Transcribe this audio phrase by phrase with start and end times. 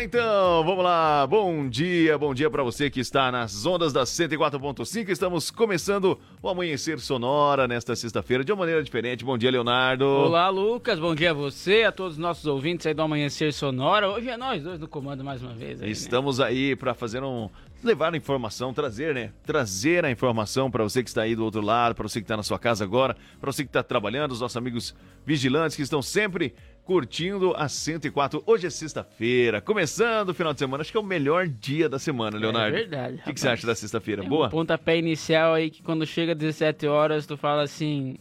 [0.00, 1.26] Lá então, vamos lá.
[1.26, 5.10] Bom dia, bom dia para você que está nas ondas da 104.5.
[5.10, 9.24] Estamos começando o Amanhecer Sonora nesta sexta-feira de uma maneira diferente.
[9.24, 10.06] Bom dia, Leonardo.
[10.06, 10.98] Olá, Lucas.
[10.98, 14.08] Bom dia a você, a todos os nossos ouvintes aí do Amanhecer Sonora.
[14.08, 15.82] Hoje é nós dois no comando mais uma vez.
[15.82, 15.92] Aí, né?
[15.92, 17.50] Estamos aí para fazer um
[17.82, 19.32] levar a informação, trazer, né?
[19.44, 22.36] Trazer a informação para você que está aí do outro lado, para você que está
[22.36, 24.94] na sua casa agora, para você que está trabalhando, os nossos amigos
[25.24, 28.42] vigilantes que estão sempre curtindo a 104.
[28.46, 30.82] Hoje é sexta-feira, começando o final de semana.
[30.82, 32.76] Acho que é o melhor dia da semana, é Leonardo.
[32.76, 33.14] É verdade.
[33.16, 34.24] O que, que, você acha da sexta-feira?
[34.24, 34.46] É Boa?
[34.48, 38.16] Um pontapé inicial aí que quando chega às 17 horas tu fala assim: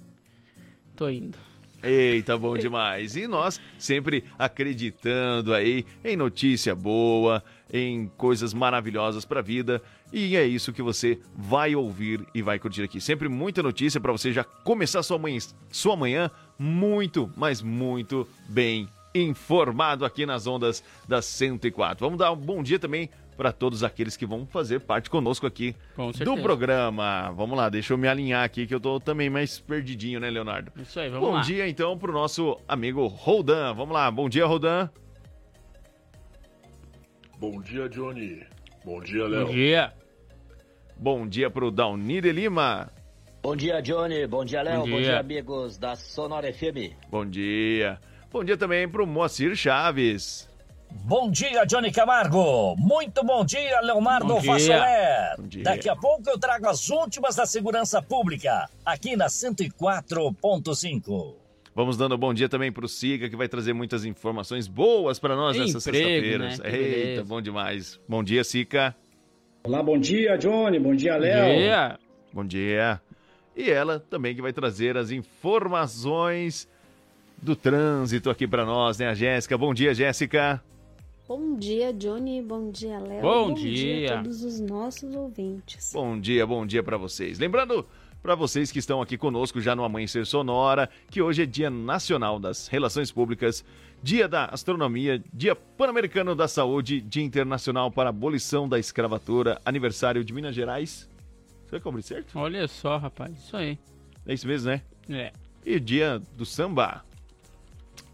[0.96, 1.38] tô indo.
[1.82, 3.16] Eita, bom demais.
[3.16, 9.82] E nós sempre acreditando aí em notícia boa, em coisas maravilhosas para a vida.
[10.12, 13.00] E é isso que você vai ouvir e vai curtir aqui.
[13.00, 15.38] Sempre muita notícia para você já começar sua manhã,
[15.72, 22.04] sua manhã muito, mas muito bem informado aqui nas ondas da 104.
[22.04, 25.74] Vamos dar um bom dia também para todos aqueles que vão fazer parte conosco aqui
[26.26, 27.32] do programa.
[27.32, 30.72] Vamos lá, deixa eu me alinhar aqui que eu tô também mais perdidinho, né, Leonardo?
[30.76, 31.40] Isso aí, vamos bom lá.
[31.40, 33.74] Bom dia então pro nosso amigo Roldan.
[33.74, 34.90] Vamos lá, bom dia, Roldan.
[37.40, 38.44] Bom dia, Johnny.
[38.84, 39.46] Bom dia, Léo.
[39.46, 39.94] Bom dia.
[40.98, 42.92] Bom dia pro Daunir de Lima.
[43.42, 44.28] Bom dia, Johnny.
[44.28, 44.82] Bom dia, Léo.
[44.82, 46.94] Bom, Bom dia, amigos da Sonora FM.
[47.10, 48.00] Bom dia.
[48.32, 50.50] Bom dia também pro Moacir Chaves.
[50.92, 52.76] Bom dia, Johnny Camargo.
[52.76, 54.54] Muito bom dia, Leonardo bom dia.
[54.54, 55.36] Fassoler.
[55.38, 55.64] Bom dia.
[55.64, 61.36] Daqui a pouco eu trago as últimas da segurança pública, aqui na 104.5.
[61.80, 65.34] Vamos dando bom dia também para o Siga, que vai trazer muitas informações boas para
[65.34, 66.50] nós nessa sexta-feira.
[66.50, 66.58] Né?
[66.66, 67.98] Eita, bom demais.
[68.06, 68.94] Bom dia, Sica.
[69.64, 70.78] Olá, bom dia, Johnny.
[70.78, 71.42] Bom dia, Léo.
[71.42, 72.00] Bom dia.
[72.34, 73.02] Bom dia.
[73.56, 76.68] E ela também que vai trazer as informações
[77.42, 79.58] do trânsito aqui para nós, né, a Jéssica?
[79.58, 80.62] Bom dia, Jéssica.
[81.30, 82.42] Bom dia, Johnny.
[82.42, 83.22] Bom dia, Léo.
[83.22, 83.72] Bom, bom dia.
[83.72, 85.92] dia a todos os nossos ouvintes.
[85.94, 87.40] Bom dia, bom dia para vocês.
[87.40, 87.88] Lembrando
[88.22, 92.40] para vocês que estão aqui conosco já no Amanhecer Sonora, que hoje é Dia Nacional
[92.40, 93.64] das Relações Públicas,
[94.04, 100.24] Dia da Astronomia, Dia Pan-Americano da Saúde, Dia Internacional para a Abolição da Escravatura, aniversário
[100.24, 101.10] de Minas Gerais.
[101.66, 102.38] Você cobrir certo?
[102.38, 103.78] Olha só, rapaz, isso aí.
[104.26, 104.82] É isso mesmo, né?
[105.10, 105.32] É.
[105.66, 107.04] E Dia do Samba.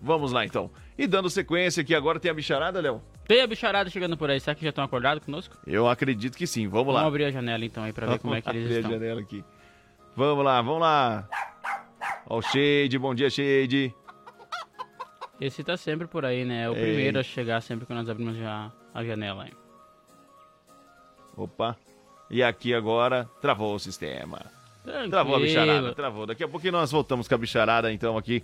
[0.01, 0.69] Vamos lá então.
[0.97, 3.01] E dando sequência aqui, agora tem a bicharada, Léo?
[3.27, 5.57] Tem a bicharada chegando por aí, será que já estão acordados conosco?
[5.65, 6.99] Eu acredito que sim, vamos, vamos lá.
[7.01, 8.91] Vamos abrir a janela então aí pra ver como é que eles abrir estão.
[8.91, 9.43] a janela aqui.
[10.15, 11.27] Vamos lá, vamos lá.
[12.27, 13.93] Ó o Shade, bom dia, Shade.
[15.41, 16.63] Esse tá sempre por aí, né?
[16.63, 16.81] É o Ei.
[16.81, 19.45] primeiro a chegar sempre que nós abrimos já a janela.
[19.45, 19.53] Hein?
[21.35, 21.75] Opa.
[22.29, 24.39] E aqui agora travou o sistema.
[24.83, 25.09] Tranquilo.
[25.09, 26.25] Travou a bicharada, travou.
[26.25, 28.41] Daqui a pouquinho nós voltamos com a bicharada, então, aqui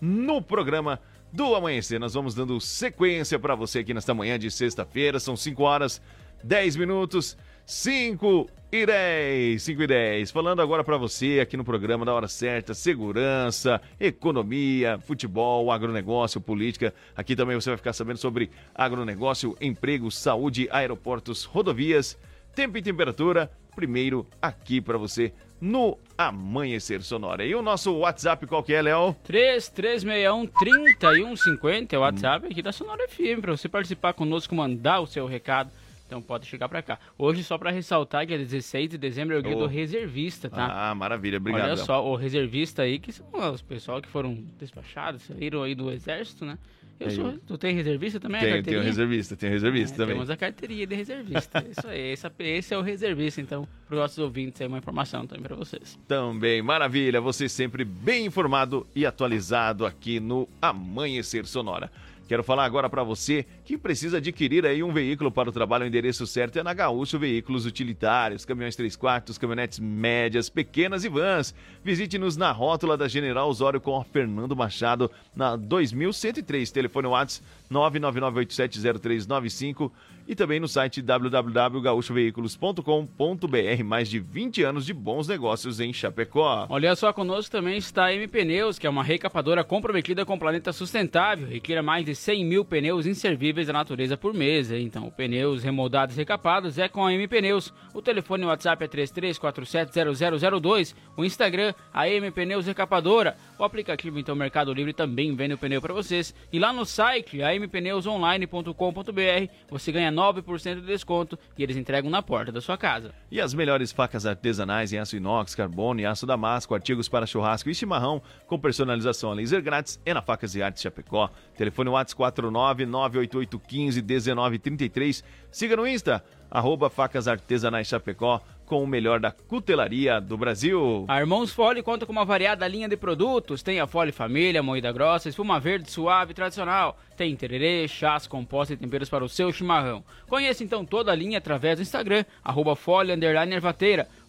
[0.00, 0.98] no programa
[1.30, 2.00] do Amanhecer.
[2.00, 5.20] Nós vamos dando sequência para você aqui nesta manhã de sexta-feira.
[5.20, 6.00] São 5 horas
[6.42, 7.36] 10 minutos.
[7.64, 10.30] 5 e 10, 5 e 10.
[10.30, 16.94] Falando agora para você aqui no programa da hora certa, segurança, economia, futebol, agronegócio, política.
[17.14, 22.18] Aqui também você vai ficar sabendo sobre agronegócio, emprego, saúde, aeroportos, rodovias,
[22.54, 23.50] tempo e temperatura.
[23.74, 27.44] Primeiro aqui para você no Amanhecer Sonora.
[27.44, 29.14] E o nosso WhatsApp qual que é, Léo?
[29.24, 35.06] 3361 3150 é o WhatsApp aqui da Sonora FM para você participar conosco, mandar o
[35.06, 35.70] seu recado.
[36.12, 36.98] Então pode chegar para cá.
[37.16, 39.60] Hoje, só para ressaltar que é 16 de dezembro é o dia Oh.
[39.60, 40.90] do reservista, tá?
[40.90, 41.64] Ah, maravilha, obrigado.
[41.64, 45.90] Olha só, o reservista aí, que são os pessoal que foram despachados, saíram aí do
[45.90, 46.58] exército, né?
[47.00, 48.40] Eu Aí sou, tu tem reservista também?
[48.40, 50.14] Tem, tem um reservista, tem um reservista É, também.
[50.14, 51.64] Temos a carteirinha de reservista.
[51.68, 55.26] Isso aí, esse, esse é o reservista, então, para os nossos ouvintes aí, uma informação
[55.26, 55.98] também para vocês.
[56.06, 61.90] Também, maravilha, você sempre bem informado e atualizado aqui no Amanhecer Sonora.
[62.32, 65.86] Quero falar agora para você que precisa adquirir aí um veículo para o trabalho, o
[65.86, 71.54] endereço certo é na Gaúcho Veículos Utilitários, caminhões 3 quartos, caminhonetes médias, pequenas e vans.
[71.84, 79.90] Visite-nos na rótula da General Osório com Fernando Machado na 2103, telefone WhatsApp 999870395
[80.26, 83.84] e também no site www.gaúchoveículos.com.br.
[83.84, 86.66] Mais de 20 anos de bons negócios em Chapecó.
[86.68, 90.38] Olha só, conosco também está a M Pneus, que é uma recapadora comprometida com o
[90.38, 91.48] planeta sustentável.
[91.48, 94.70] Requer mais de 100 mil pneus inservíveis da natureza por mês.
[94.70, 97.74] Então, pneus remoldados e recapados é com a M Pneus.
[97.92, 100.94] O telefone WhatsApp é 33470002.
[101.16, 103.36] O Instagram, a M Pneus Recapadora.
[103.58, 106.34] O aplicativo, então, Mercado Livre também vende o pneu para vocês.
[106.52, 112.52] E lá no site, ampneusonline.com.br, você ganha 9% de desconto e eles entregam na porta
[112.52, 113.14] da sua casa.
[113.30, 117.70] E as melhores facas artesanais em aço inox, carbono e aço damasco, artigos para churrasco
[117.70, 121.30] e chimarrão, com personalização a laser grátis é na Facas e Artes Chapecó.
[121.56, 125.24] Telefone WhatsApp 49 988 15 1933.
[125.50, 128.40] Siga no Insta, arroba Facas Artesanais Chapecó
[128.72, 131.04] com o melhor da cutelaria do Brasil.
[131.06, 133.62] A Irmãos Fole conta com uma variada linha de produtos.
[133.62, 136.98] Tem a Fole Família, moída grossa, espuma verde suave tradicional.
[137.14, 140.02] Tem tererê, chás, compostos e temperos para o seu chimarrão.
[140.26, 143.12] Conheça então toda a linha através do Instagram, arroba Fole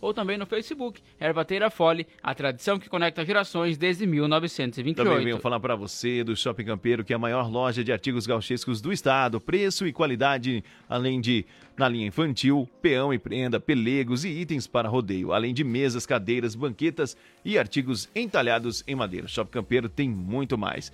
[0.03, 4.97] ou também no Facebook, Ervateira Fole, a tradição que conecta gerações desde 1928.
[4.97, 8.27] Também venho falar para você do Shopping Campeiro, que é a maior loja de artigos
[8.27, 9.39] gauchescos do estado.
[9.39, 11.45] Preço e qualidade, além de
[11.77, 16.53] na linha infantil, peão e prenda, pelegos e itens para rodeio, além de mesas, cadeiras,
[16.53, 19.27] banquetas e artigos entalhados em madeira.
[19.27, 20.91] Shop Campeiro tem muito mais.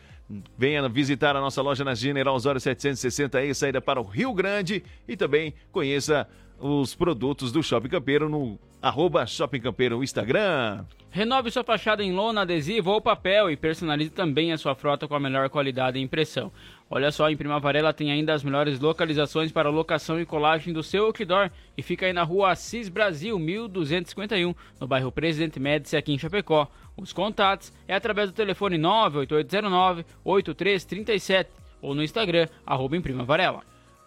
[0.55, 4.83] Venha visitar a nossa loja na General Osório 760 e saída para o Rio Grande
[5.07, 6.27] e também conheça
[6.59, 10.85] os produtos do Shopping Campeiro no arroba Shopping Campeiro no Instagram.
[11.11, 15.15] Renove sua fachada em lona, adesivo ou papel e personalize também a sua frota com
[15.15, 16.51] a melhor qualidade e impressão.
[16.87, 21.05] Olha só, em Primavarela tem ainda as melhores localizações para locação e colagem do seu
[21.05, 26.19] outdoor e fica aí na rua Assis Brasil, 1251, no bairro Presidente Médici, aqui em
[26.19, 26.67] Chapecó.
[26.95, 31.47] Os contatos é através do telefone 98809-8337
[31.81, 33.63] ou no Instagram, arroba em.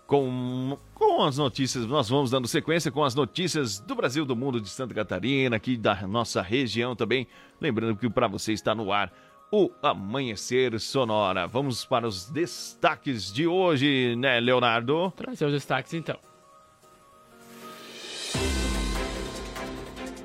[0.07, 4.61] Com, com as notícias, nós vamos dando sequência com as notícias do Brasil, do mundo,
[4.61, 7.27] de Santa Catarina, aqui da nossa região também.
[7.61, 9.13] Lembrando que para você está no ar
[9.51, 11.47] o Amanhecer Sonora.
[11.47, 15.13] Vamos para os destaques de hoje, né, Leonardo?
[15.15, 16.19] Trazer os destaques então.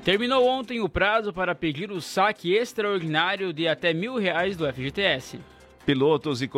[0.02, 5.38] Terminou ontem o prazo para pedir o saque extraordinário de até mil reais do FGTS.
[5.88, 6.50] Pilotos e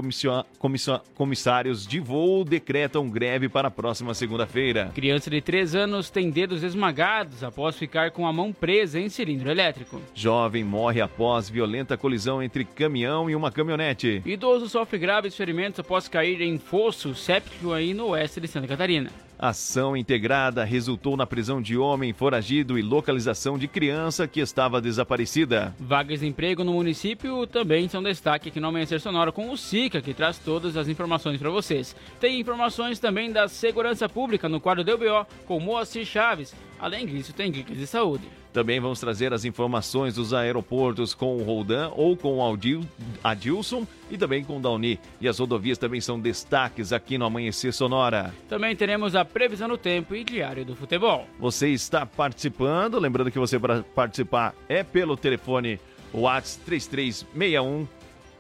[1.17, 4.91] comissários de voo decretam greve para a próxima segunda-feira.
[4.93, 9.49] Criança de 3 anos tem dedos esmagados após ficar com a mão presa em cilindro
[9.49, 10.03] elétrico.
[10.13, 14.21] Jovem morre após violenta colisão entre caminhão e uma caminhonete.
[14.27, 19.13] Idoso sofre graves ferimentos após cair em fosso séptico aí no oeste de Santa Catarina.
[19.43, 25.75] Ação integrada resultou na prisão de homem foragido e localização de criança que estava desaparecida.
[25.81, 30.03] Vagas de emprego no município também são destaque aqui no Amanhecer Sonora com o SICA,
[30.03, 31.97] que traz todas as informações para vocês.
[32.21, 36.55] Tem informações também da segurança pública no quadro do UBO com Moacir Chaves.
[36.81, 38.25] Além disso, tem dicas de saúde.
[38.53, 42.81] Também vamos trazer as informações dos aeroportos com o Roldan ou com o Adil,
[43.23, 44.99] Adilson e também com o Dauni.
[45.21, 48.35] E as rodovias também são destaques aqui no Amanhecer Sonora.
[48.49, 51.29] Também teremos a previsão do tempo e diário do futebol.
[51.39, 55.79] Você está participando, lembrando que você para participar é pelo telefone
[56.13, 57.87] WhatsApp 3361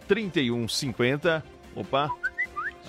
[0.08, 1.44] 3150.
[1.76, 2.10] Opa!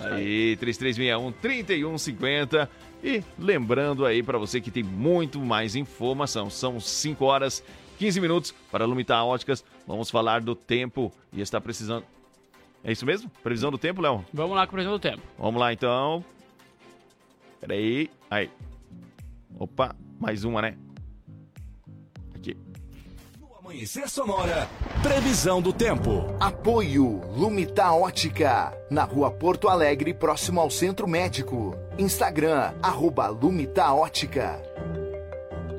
[0.00, 2.70] Aí, 3361 3150.
[3.02, 6.48] E lembrando aí para você que tem muito mais informação.
[6.48, 7.62] São 5 horas
[7.98, 9.64] 15 minutos para Lumitar Óticas.
[9.86, 12.04] Vamos falar do tempo e está precisando.
[12.84, 13.30] É isso mesmo?
[13.42, 14.24] Previsão do tempo, Léo?
[14.32, 15.22] Vamos lá com a previsão do tempo.
[15.38, 16.24] Vamos lá então.
[17.60, 18.10] Peraí.
[18.30, 18.50] Aí.
[19.58, 20.76] Opa, mais uma, né?
[23.72, 24.68] Amanhecer Sonora,
[25.02, 26.36] previsão do tempo.
[26.38, 31.74] Apoio Lumita Ótica, na rua Porto Alegre, próximo ao Centro Médico.
[31.98, 34.62] Instagram, arroba Lumita Ótica.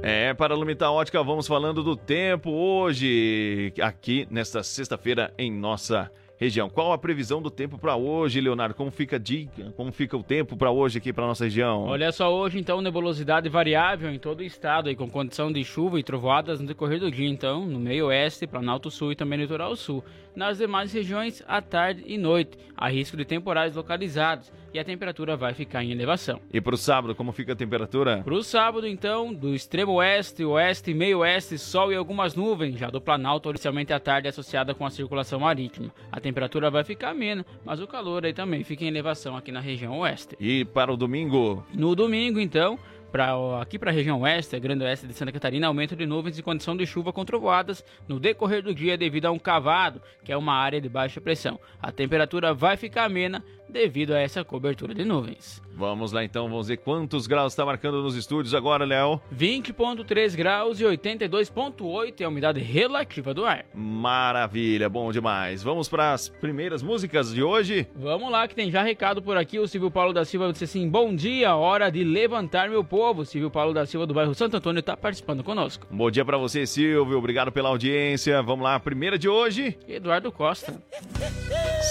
[0.01, 6.09] É, para Lumita Ótica, vamos falando do tempo hoje, aqui nesta sexta-feira em nossa
[6.43, 6.69] região.
[6.69, 8.75] Qual a previsão do tempo para hoje, Leonardo?
[8.75, 9.73] Como fica dica?
[9.75, 11.83] Como fica o tempo para hoje aqui para nossa região?
[11.83, 15.99] Olha só hoje então nebulosidade variável em todo o estado e com condição de chuva
[15.99, 19.75] e trovoadas no decorrer do dia então no meio oeste, Planalto Sul e também litoral
[19.75, 20.03] sul.
[20.35, 25.37] Nas demais regiões à tarde e noite há risco de temporais localizados e a temperatura
[25.37, 26.41] vai ficar em elevação.
[26.51, 28.21] E para o sábado, como fica a temperatura?
[28.23, 32.79] Para o sábado, então, do extremo oeste, oeste e meio oeste, sol e algumas nuvens,
[32.79, 35.91] já do Planalto, inicialmente à tarde associada com a circulação marítima.
[36.11, 39.59] A temperatura vai ficar amena, mas o calor aí também fica em elevação aqui na
[39.59, 40.35] região oeste.
[40.39, 41.63] E para o domingo?
[41.71, 42.79] No domingo, então,
[43.13, 46.41] Pra, aqui para a região oeste, grande oeste de Santa Catarina, aumento de nuvens e
[46.41, 50.35] condição de chuva com trovoadas no decorrer do dia devido a um cavado, que é
[50.35, 51.59] uma área de baixa pressão.
[51.79, 55.61] A temperatura vai ficar amena devido a essa cobertura de nuvens.
[55.75, 59.19] Vamos lá então, vamos ver quantos graus está marcando nos estúdios agora, Léo.
[59.35, 63.65] 20.3 graus e 82.8 é a umidade relativa do ar.
[63.73, 65.63] Maravilha, bom demais.
[65.63, 67.87] Vamos para as primeiras músicas de hoje?
[67.95, 69.57] Vamos lá, que tem já recado por aqui.
[69.57, 73.02] O Silvio Paulo da Silva disse assim: Bom dia, hora de levantar meu povo.
[73.25, 75.85] Silvio Paulo da Silva do bairro Santo Antônio está participando conosco.
[75.91, 77.17] Bom dia para você, Silvio.
[77.17, 78.41] Obrigado pela audiência.
[78.41, 79.77] Vamos lá, a primeira de hoje.
[79.87, 80.81] Eduardo Costa.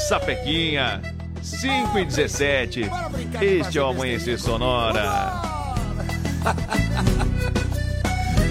[0.09, 1.02] Sapequinha.
[1.42, 2.83] 5 e 17.
[3.40, 5.02] Este é o Amanhecer Sonora.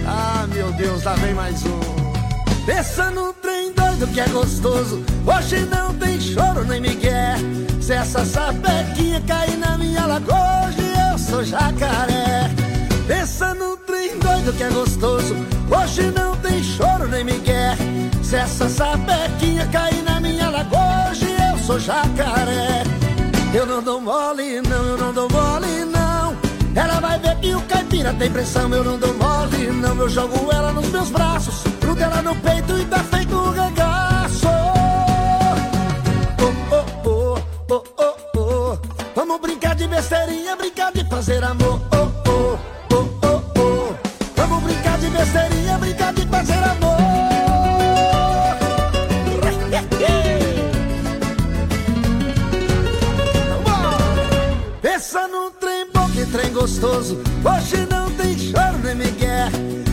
[0.06, 1.80] ah, meu Deus, lá vem mais um.
[2.66, 5.04] Pensa no trem doido que é gostoso.
[5.26, 7.36] Hoje não tem choro nem migué.
[7.82, 10.71] Se essa sapequinha cair na minha lagoa,
[11.32, 12.52] sou jacaré.
[13.08, 15.34] Pensa no trem doido que é gostoso.
[15.72, 17.78] Hoje não tem choro nem migué.
[18.22, 22.84] Se essa sapequinha cair na minha lagoa, hoje eu sou jacaré.
[23.54, 26.36] Eu não dou mole, não, eu não dou mole, não.
[26.76, 29.96] Ela vai ver que o caipira tem pressão, eu não dou mole, não.
[29.98, 34.48] Eu jogo ela nos meus braços, grudo ela no peito e tá feito um regaço.
[36.40, 37.38] Oh, oh, oh,
[37.70, 38.78] oh, oh, oh.
[39.16, 40.71] Vamos brincar de besteirinha, brincar
[41.22, 41.80] fazer amor.
[41.94, 42.60] Oh, oh,
[42.94, 43.96] oh, oh, oh.
[44.36, 46.98] Vamos brincar de besteirinha, brincar de fazer amor.
[54.82, 57.22] Pensa num trem que trem gostoso.
[57.46, 59.48] Hoje não tem choro nem migué.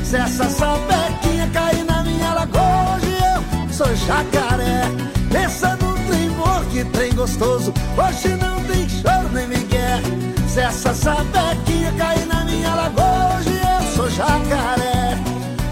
[0.04, 4.84] Se essa sapequinha cair na minha lagoa, hoje eu sou jacaré.
[5.30, 7.74] Pensa num trem bom, que trem gostoso.
[7.98, 10.27] Hoje não tem choro nem migué.
[10.48, 15.16] Se essa sapequinha cair na minha lagoa, hoje eu sou jacaré.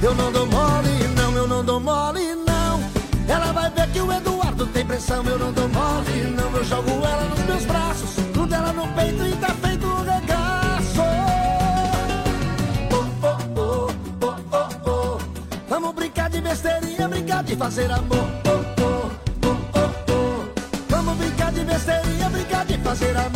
[0.03, 2.81] Eu não dou mole, não, eu não dou mole, não.
[3.27, 6.51] Ela vai ver que o Eduardo tem pressão, eu não dou mole, não.
[6.57, 11.03] Eu jogo ela nos meus braços, tudo ela no peito e tá feito um regaço.
[12.93, 13.91] Oh, oh, oh,
[14.23, 15.19] oh, oh, oh.
[15.69, 18.29] Vamos brincar de besteirinha, brincar de fazer amor.
[18.47, 19.11] Oh, oh,
[19.43, 20.45] oh, oh, oh.
[20.91, 23.36] Vamos brincar de besteirinha, brincar de fazer amor.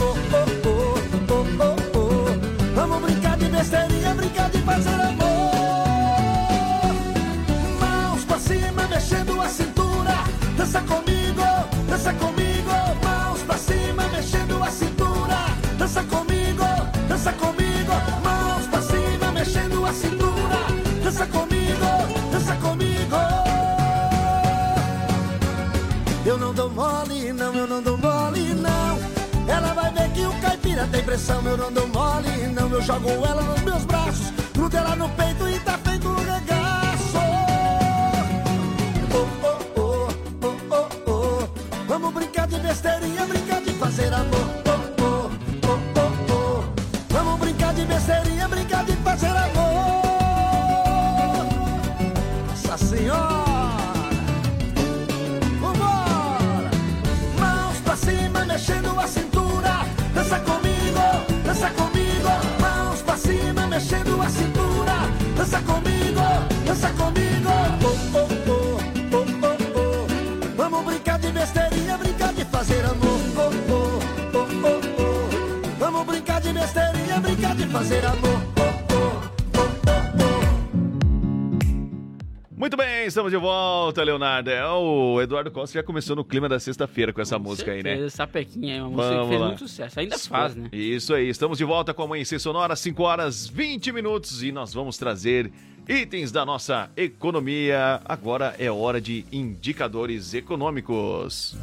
[26.81, 28.99] Mole, não, eu não dou mole, não.
[29.47, 32.69] Ela vai ver que o caipira tem pressão, eu não dou mole, não.
[32.71, 37.19] Eu jogo ela nos meus braços, grudo ela no peito e tá feito um regaço.
[39.13, 40.09] Oh, oh, oh,
[40.43, 41.49] oh, oh, oh.
[41.87, 44.60] Vamos brincar de besteirinha, brincar de fazer amor.
[66.64, 67.49] Dança comigo.
[67.49, 70.57] Oh, oh, oh, oh, oh, oh.
[70.57, 73.21] Vamos brincar de besteirinha, brincar de fazer amor.
[73.37, 75.76] Oh, oh, oh, oh, oh.
[75.79, 78.40] Vamos brincar de besteirinha, brincar de fazer amor.
[82.57, 84.50] Muito bem, estamos de volta, Leonardo.
[84.50, 87.93] É, o Eduardo Costa já começou no clima da sexta-feira com essa música aí, né?
[87.93, 89.47] Certeza, Sapequinha é uma música que Vamos fez lá.
[89.47, 89.99] muito sucesso.
[90.00, 90.69] Ainda faz, né?
[90.71, 94.75] Isso aí, estamos de volta com a Amanhecer Sonora, 5 horas 20 minutos e nós
[94.75, 95.50] vamos trazer
[95.90, 98.00] itens da nossa economia.
[98.04, 101.56] Agora é hora de indicadores econômicos.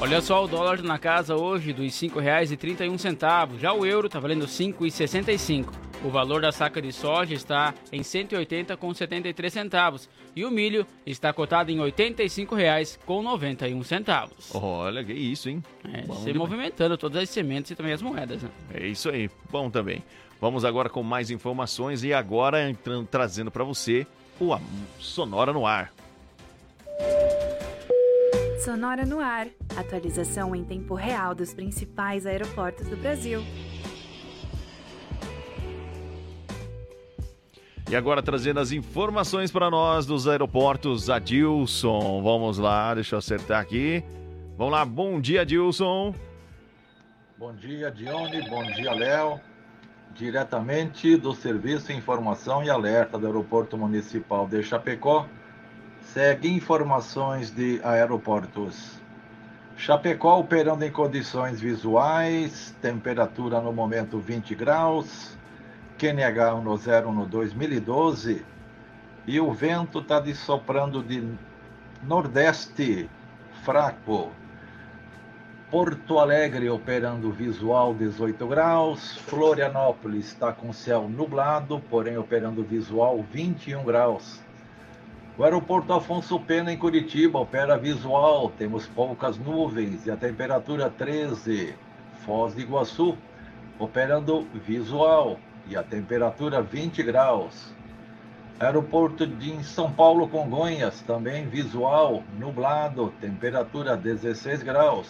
[0.00, 3.58] Olha só, o dólar na casa hoje dos R$ 5,31.
[3.58, 5.66] Já o euro está valendo R$ 5,65.
[6.02, 11.30] O valor da saca de soja está em R$ 180,73 centavos e o milho está
[11.34, 14.54] cotado em R$ 85,91 centavos.
[14.54, 15.62] Olha, que isso, hein?
[15.84, 16.36] É, Bom se demais.
[16.38, 18.48] movimentando todas as sementes e também as moedas, né?
[18.72, 20.02] É isso aí, bom também.
[20.40, 24.06] Vamos agora com mais informações e agora entrando, trazendo para você
[24.40, 24.56] o
[24.98, 25.92] Sonora no Ar.
[28.64, 29.48] Sonora no ar.
[29.74, 33.42] Atualização em tempo real dos principais aeroportos do Brasil.
[37.90, 42.22] E agora trazendo as informações para nós dos aeroportos, Adilson.
[42.22, 44.04] Vamos lá, deixa eu acertar aqui.
[44.56, 46.14] Vamos lá, bom dia, Adilson.
[47.38, 48.48] Bom dia, Dione.
[48.48, 49.40] Bom dia, Léo.
[50.14, 55.26] Diretamente do Serviço Informação e Alerta do Aeroporto Municipal de Chapecó,
[56.02, 59.00] segue informações de aeroportos.
[59.76, 65.38] Chapecó operando em condições visuais, temperatura no momento 20 graus,
[65.96, 68.44] QNH no zero no 2012
[69.26, 71.26] e o vento está soprando de
[72.02, 73.08] nordeste
[73.62, 74.32] fraco.
[75.70, 83.84] Porto Alegre operando visual 18 graus, Florianópolis está com céu nublado, porém operando visual 21
[83.84, 84.40] graus.
[85.38, 91.72] O aeroporto Afonso Pena em Curitiba opera visual, temos poucas nuvens e a temperatura 13.
[92.24, 93.16] Foz do Iguaçu
[93.78, 97.72] operando visual e a temperatura 20 graus.
[98.58, 105.08] Aeroporto de São Paulo Congonhas, também visual, nublado, temperatura 16 graus.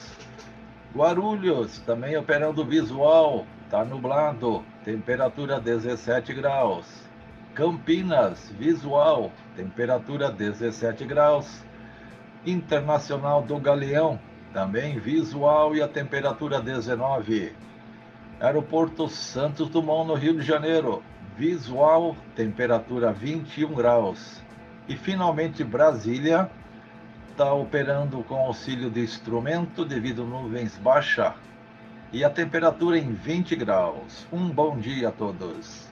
[0.95, 6.85] Guarulhos, também operando visual, está nublado, temperatura 17 graus.
[7.55, 11.63] Campinas, visual, temperatura 17 graus.
[12.45, 14.19] Internacional do Galeão,
[14.53, 17.53] também visual e a temperatura 19.
[18.41, 21.05] Aeroporto Santos Dumont, no Rio de Janeiro,
[21.37, 24.43] visual, temperatura 21 graus.
[24.89, 26.51] E finalmente Brasília
[27.41, 31.35] está operando com auxílio de instrumento devido a nuvens baixa
[32.13, 34.27] e a temperatura em 20 graus.
[34.31, 35.89] Um bom dia a todos.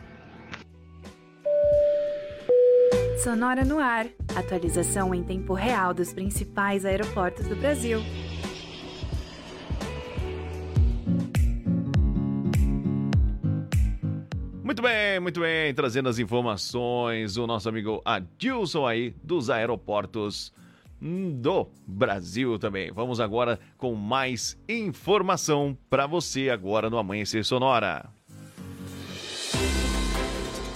[3.24, 4.08] Sonora no ar.
[4.36, 8.02] Atualização em tempo real dos principais aeroportos do Brasil.
[14.62, 15.72] Muito bem, muito bem.
[15.72, 20.52] Trazendo as informações, o nosso amigo Adilson aí dos aeroportos
[21.00, 22.90] do Brasil também.
[22.92, 28.17] Vamos agora com mais informação para você agora no Amanhecer Sonora.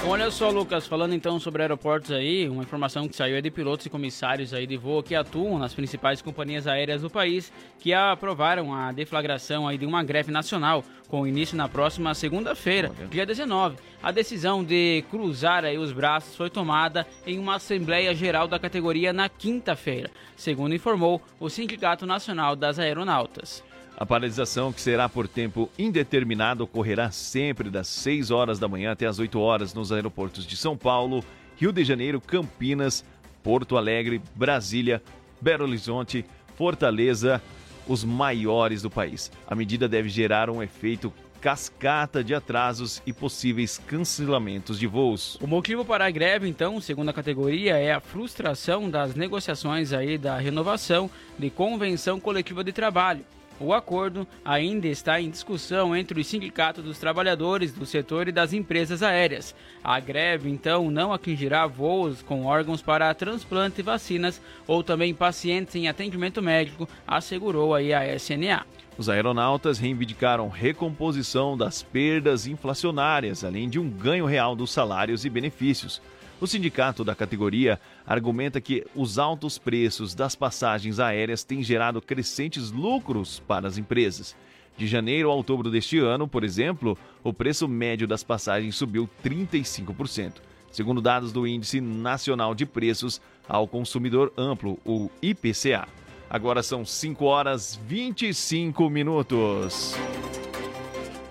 [0.04, 3.86] Olha só, Lucas, falando então sobre aeroportos aí, uma informação que saiu é de pilotos
[3.86, 8.74] e comissários aí de voo que atuam nas principais companhias aéreas do país, que aprovaram
[8.74, 13.76] a deflagração aí de uma greve nacional com início na próxima segunda-feira, dia 19.
[14.02, 19.12] A decisão de cruzar aí os braços foi tomada em uma assembleia geral da categoria
[19.12, 23.62] na quinta-feira, segundo informou o Sindicato Nacional das Aeronautas.
[24.02, 29.06] A paralisação, que será por tempo indeterminado, ocorrerá sempre das 6 horas da manhã até
[29.06, 31.24] as 8 horas nos aeroportos de São Paulo,
[31.56, 33.04] Rio de Janeiro, Campinas,
[33.44, 35.00] Porto Alegre, Brasília,
[35.40, 36.24] Belo Horizonte,
[36.56, 37.40] Fortaleza,
[37.86, 39.30] os maiores do país.
[39.46, 45.36] A medida deve gerar um efeito cascata de atrasos e possíveis cancelamentos de voos.
[45.40, 50.18] O motivo para a greve, então, segundo a categoria, é a frustração das negociações aí
[50.18, 53.24] da renovação de convenção coletiva de trabalho.
[53.60, 58.52] O acordo ainda está em discussão entre o Sindicato dos Trabalhadores do setor e das
[58.52, 59.54] empresas aéreas.
[59.84, 65.74] A greve, então, não atingirá voos com órgãos para transplante e vacinas ou também pacientes
[65.74, 68.66] em atendimento médico, assegurou aí a SNA.
[68.98, 75.30] Os aeronautas reivindicaram recomposição das perdas inflacionárias, além de um ganho real dos salários e
[75.30, 76.00] benefícios.
[76.42, 82.72] O sindicato da categoria argumenta que os altos preços das passagens aéreas têm gerado crescentes
[82.72, 84.34] lucros para as empresas.
[84.76, 90.32] De janeiro a outubro deste ano, por exemplo, o preço médio das passagens subiu 35%,
[90.72, 95.86] segundo dados do Índice Nacional de Preços ao Consumidor Amplo, o IPCA.
[96.28, 99.94] Agora são 5 horas 25 minutos.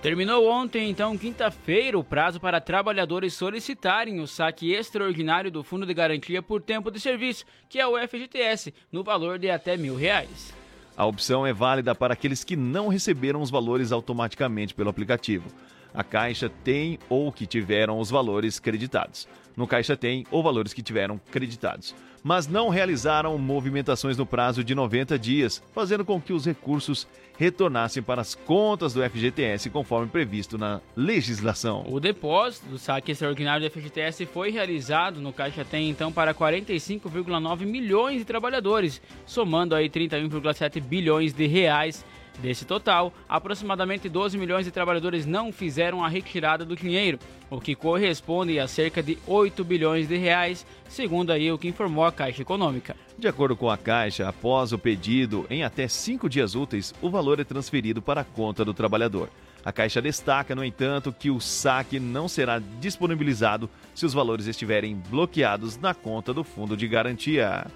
[0.02, 5.94] Terminou ontem, então, quinta-feira, o prazo para trabalhadores solicitarem o saque extraordinário do Fundo de
[5.94, 10.56] Garantia por Tempo de Serviço, que é o FGTS, no valor de até mil reais.
[10.98, 15.52] A opção é válida para aqueles que não receberam os valores automaticamente pelo aplicativo.
[15.94, 19.28] A Caixa tem ou que tiveram os valores creditados.
[19.56, 24.76] No Caixa tem ou valores que tiveram creditados mas não realizaram movimentações no prazo de
[24.76, 30.58] 90 dias, fazendo com que os recursos retornassem para as contas do FGTS conforme previsto
[30.58, 31.84] na legislação.
[31.88, 37.66] O depósito do saque extraordinário do FGTS foi realizado no Caixa Tem então para 45,9
[37.66, 42.06] milhões de trabalhadores, somando aí 31,7 bilhões de reais
[42.39, 47.76] Desse total, aproximadamente 12 milhões de trabalhadores não fizeram a retirada do dinheiro, o que
[47.76, 52.41] corresponde a cerca de 8 bilhões de reais, segundo aí o que informou a Caixa
[52.41, 52.96] Econômica.
[53.17, 57.39] De acordo com a Caixa, após o pedido, em até cinco dias úteis, o valor
[57.39, 59.30] é transferido para a conta do trabalhador.
[59.63, 64.96] A Caixa destaca, no entanto, que o saque não será disponibilizado se os valores estiverem
[64.96, 67.67] bloqueados na conta do Fundo de Garantia.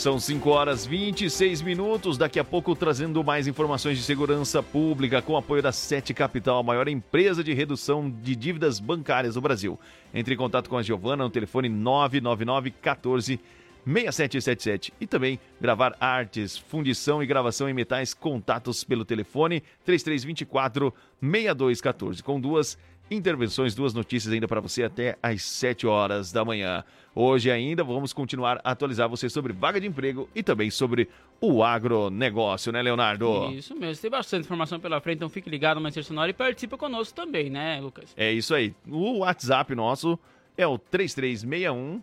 [0.00, 2.16] São 5 horas 26 minutos.
[2.16, 6.62] Daqui a pouco trazendo mais informações de segurança pública com apoio da Sete Capital, a
[6.62, 9.78] maior empresa de redução de dívidas bancárias do Brasil.
[10.14, 13.38] Entre em contato com a Giovana no telefone 999 14
[13.84, 22.22] 6777 e também gravar artes, fundição e gravação em metais, contatos pelo telefone 3324 6214
[22.22, 22.78] com duas
[23.10, 26.84] intervenções, duas notícias ainda para você até às 7 horas da manhã.
[27.14, 31.08] Hoje ainda vamos continuar a atualizar você sobre vaga de emprego e também sobre
[31.40, 33.50] o agronegócio, né, Leonardo?
[33.52, 36.78] Isso mesmo, tem bastante informação pela frente, então fique ligado no Manchester Sonora e participa
[36.78, 38.14] conosco também, né, Lucas?
[38.16, 38.74] É isso aí.
[38.86, 40.18] O WhatsApp nosso
[40.56, 42.02] é o 3361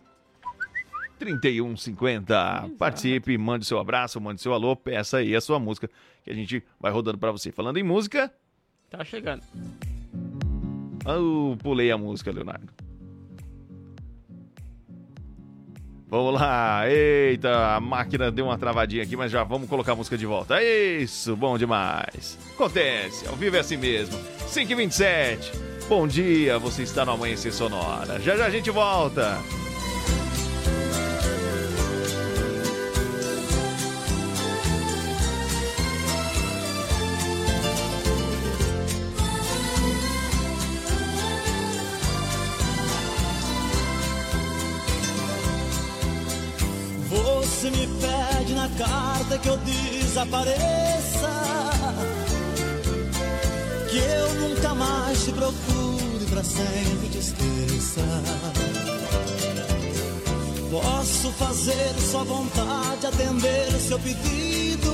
[1.18, 2.70] 3150.
[2.78, 5.90] Participe, mande seu abraço, mande seu alô, peça aí a sua música
[6.22, 7.50] que a gente vai rodando para você.
[7.50, 8.32] Falando em música,
[8.90, 9.42] Tá chegando.
[11.14, 12.72] Eu pulei a música, Leonardo.
[16.10, 20.16] Vamos lá, eita, a máquina deu uma travadinha aqui, mas já vamos colocar a música
[20.16, 20.62] de volta.
[20.62, 22.38] Isso, bom demais.
[22.54, 24.18] Acontece, ao vivo é assim mesmo.
[24.46, 25.52] 5h27,
[25.86, 28.18] bom dia, você está no Amanhecer Sonora.
[28.20, 29.38] Já já a gente volta.
[61.38, 64.92] Fazer sua vontade, atender o seu pedido.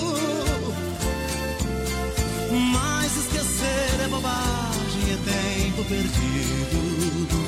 [2.72, 7.44] Mas esquecer é bobagem, é tempo perdido.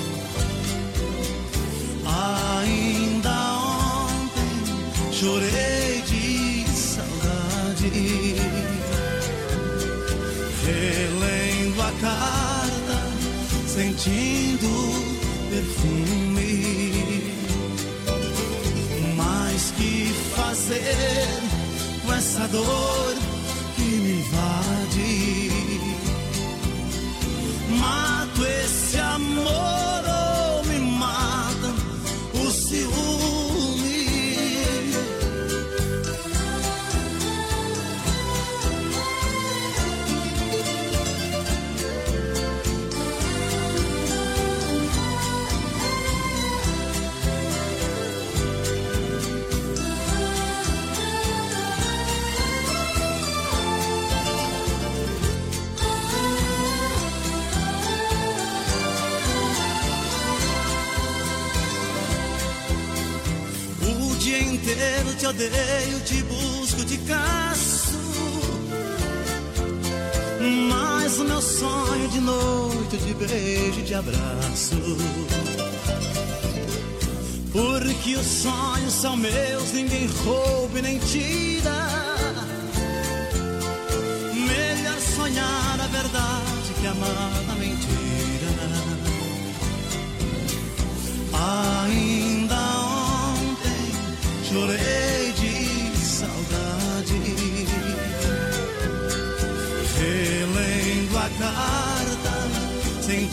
[2.63, 3.59] Ainda
[4.09, 8.37] ontem chorei de saudade,
[10.65, 12.99] relendo a carta,
[13.67, 15.06] sentindo
[20.67, 23.26] fazer com essa dor
[65.37, 67.99] inteiro te busco, te caço.
[70.69, 74.77] Mas o meu sonho de noite, de beijo de abraço.
[77.53, 82.06] Porque os sonhos são meus, ninguém rouba e nem tira.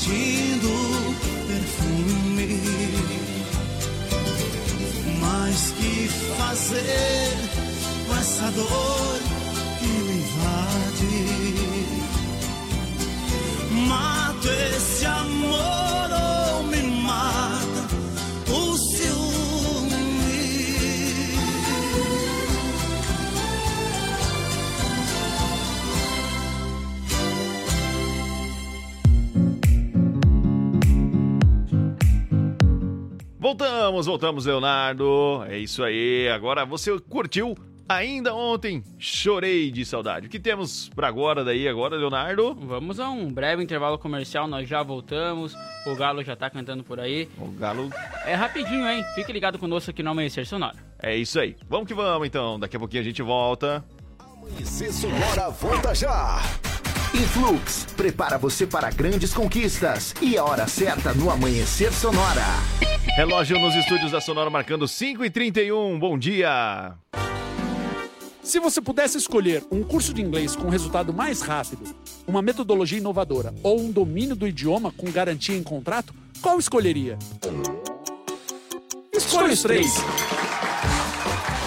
[0.03, 1.15] Sentindo
[1.47, 2.61] perfume.
[5.21, 7.31] Mas que fazer
[8.07, 9.19] com essa dor
[9.79, 11.15] que me invade?
[13.87, 15.82] Mato esse amor
[33.93, 35.43] Voltamos, voltamos, Leonardo.
[35.47, 36.27] É isso aí.
[36.29, 37.55] Agora você curtiu
[37.87, 38.83] ainda ontem?
[38.97, 40.25] Chorei de saudade.
[40.25, 42.55] O que temos pra agora daí agora, Leonardo?
[42.55, 45.55] Vamos a um breve intervalo comercial, nós já voltamos.
[45.85, 47.29] O Galo já tá cantando por aí.
[47.37, 47.91] O Galo.
[48.25, 49.03] É rapidinho, hein?
[49.13, 50.77] Fique ligado conosco aqui no Amanhecer Sonora.
[50.99, 51.55] É isso aí.
[51.69, 52.59] Vamos que vamos então.
[52.59, 53.85] Daqui a pouquinho a gente volta.
[54.17, 56.41] Amanhecer Sonora volta já.
[57.13, 60.15] Influx, prepara você para grandes conquistas.
[60.19, 62.41] E a hora certa no Amanhecer Sonora.
[63.15, 65.99] Relógio nos estúdios da Sonora marcando 5h31.
[65.99, 66.95] Bom dia.
[68.41, 71.95] Se você pudesse escolher um curso de inglês com resultado mais rápido,
[72.25, 77.19] uma metodologia inovadora ou um domínio do idioma com garantia em contrato, qual escolheria?
[79.13, 79.93] Escolha os três.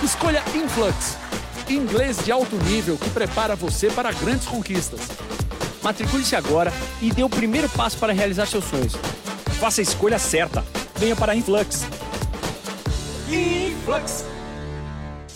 [0.02, 1.16] Escolha Influx,
[1.70, 5.00] inglês de alto nível que prepara você para grandes conquistas.
[5.80, 8.96] Matricule-se agora e dê o primeiro passo para realizar seus sonhos.
[9.61, 10.64] Faça a escolha certa.
[10.98, 11.85] Venha para a Influx.
[13.28, 14.36] Influx.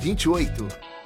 [0.00, 0.97] 28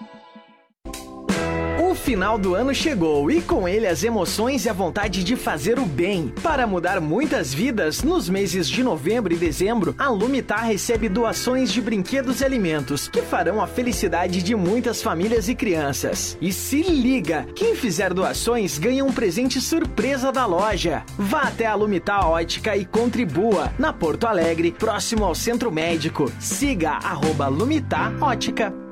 [2.02, 5.86] final do ano chegou e com ele as emoções e a vontade de fazer o
[5.86, 6.34] bem.
[6.42, 11.80] Para mudar muitas vidas, nos meses de novembro e dezembro, a Lumitar recebe doações de
[11.80, 16.36] brinquedos e alimentos que farão a felicidade de muitas famílias e crianças.
[16.40, 21.04] E se liga, quem fizer doações ganha um presente surpresa da loja.
[21.16, 26.30] Vá até a Lumitar Ótica e contribua na Porto Alegre, próximo ao Centro Médico.
[26.40, 27.48] Siga arroba
[28.20, 28.91] Ótica.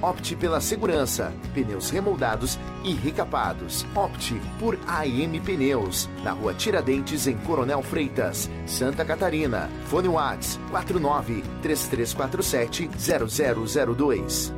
[0.00, 3.84] Opte pela segurança, pneus remoldados e recapados.
[3.94, 9.68] Opte por AM Pneus, na rua Tiradentes, em Coronel Freitas, Santa Catarina.
[9.86, 14.52] Fone Whats 49 3347 0002.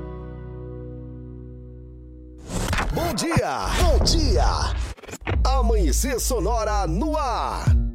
[2.92, 3.66] Bom dia!
[3.80, 4.44] Bom dia!
[5.44, 7.89] Amanhecer Sonora no ar!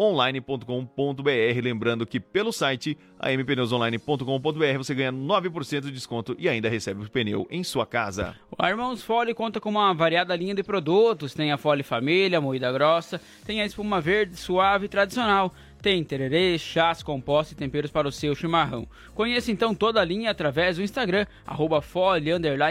[0.00, 1.60] mpneusonline.com.br.
[1.62, 7.46] Lembrando que pelo site mpneusonline.com.br você ganha 9% de desconto e ainda recebe o pneu
[7.50, 8.34] em sua casa.
[8.50, 11.34] O Irmãos Fole conta com uma variada linha de produtos.
[11.34, 15.52] Tem a Fole Família, moída grossa, tem a espuma verde, suave e tradicional.
[15.82, 18.86] Tem tererê, chás, compostos e temperos para o seu chimarrão.
[19.14, 21.82] Conheça então toda a linha através do Instagram, arroba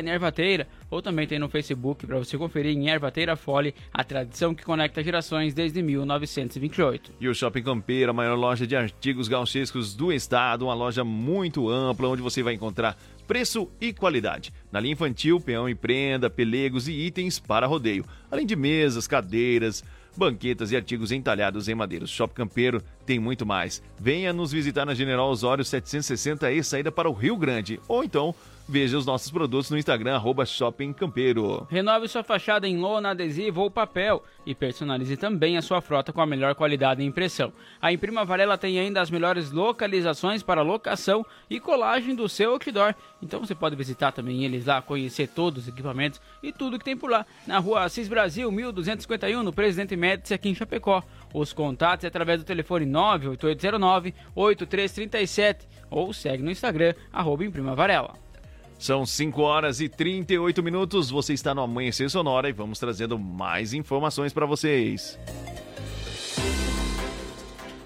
[0.06, 4.63] ervateira, ou também tem no Facebook para você conferir em Ervateira Fole, a tradição que
[4.63, 7.13] conecta gerações desde 1928.
[7.19, 11.67] E o Shopping Campeiro, a maior loja de artigos gauchescos do estado, uma loja muito
[11.67, 12.95] ampla, onde você vai encontrar
[13.28, 14.52] preço e qualidade.
[14.72, 19.84] Na linha infantil, peão e prenda, pelegos e itens para rodeio, além de mesas, cadeiras,
[20.15, 22.06] banquetas e artigos entalhados em madeira.
[22.06, 23.82] O Shop Campeiro tem muito mais.
[24.00, 27.80] Venha nos visitar na General Osório 760 e saída para o Rio Grande.
[27.88, 28.34] Ou então
[28.71, 31.65] Veja os nossos produtos no Instagram, arroba Shopping Campeiro.
[31.71, 36.21] Renove sua fachada em lona, adesivo ou papel e personalize também a sua frota com
[36.21, 37.51] a melhor qualidade e impressão.
[37.82, 42.93] A Imprima Varela tem ainda as melhores localizações para locação e colagem do seu outdoor.
[43.23, 46.95] Então você pode visitar também eles lá, conhecer todos os equipamentos e tudo que tem
[46.95, 47.25] por lá.
[47.47, 51.01] Na rua Assis Brasil, 1251, no Presidente Médici, aqui em Chapecó.
[51.34, 58.29] Os contatos é através do telefone 98809-8337 ou segue no Instagram, arroba Imprima Varela.
[58.80, 61.10] São 5 horas e 38 minutos.
[61.10, 65.20] Você está no Amanhecer Sonora e vamos trazendo mais informações para vocês.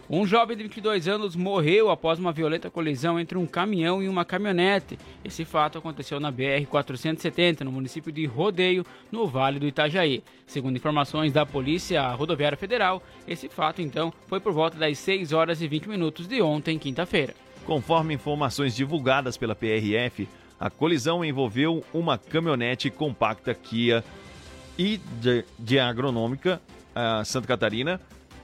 [0.07, 4.23] Um jovem de 22 anos morreu após uma violenta colisão entre um caminhão e uma
[4.23, 4.99] caminhonete.
[5.25, 10.23] Esse fato aconteceu na BR-470, no município de Rodeio, no Vale do Itajaí.
[10.45, 15.59] Segundo informações da Polícia Rodoviária Federal, esse fato então foi por volta das 6 horas
[15.59, 17.33] e 20 minutos de ontem, quinta-feira.
[17.65, 20.27] Conforme informações divulgadas pela PRF,
[20.63, 24.01] a colisão envolveu uma caminhonete compacta Kia
[24.79, 26.61] e de, de agronômica
[26.95, 27.99] uh, Santa Catarina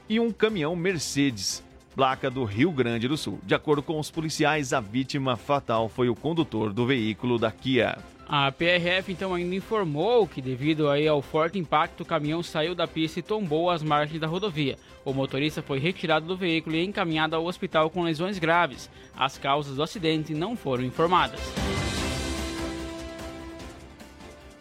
[0.06, 3.40] e um caminhão Mercedes, placa do Rio Grande do Sul.
[3.42, 7.96] De acordo com os policiais, a vítima fatal foi o condutor do veículo da Kia.
[8.28, 12.86] A PRF então ainda informou que devido aí ao forte impacto, o caminhão saiu da
[12.86, 14.76] pista e tombou às margens da rodovia.
[15.06, 18.90] O motorista foi retirado do veículo e encaminhado ao hospital com lesões graves.
[19.16, 21.40] As causas do acidente não foram informadas.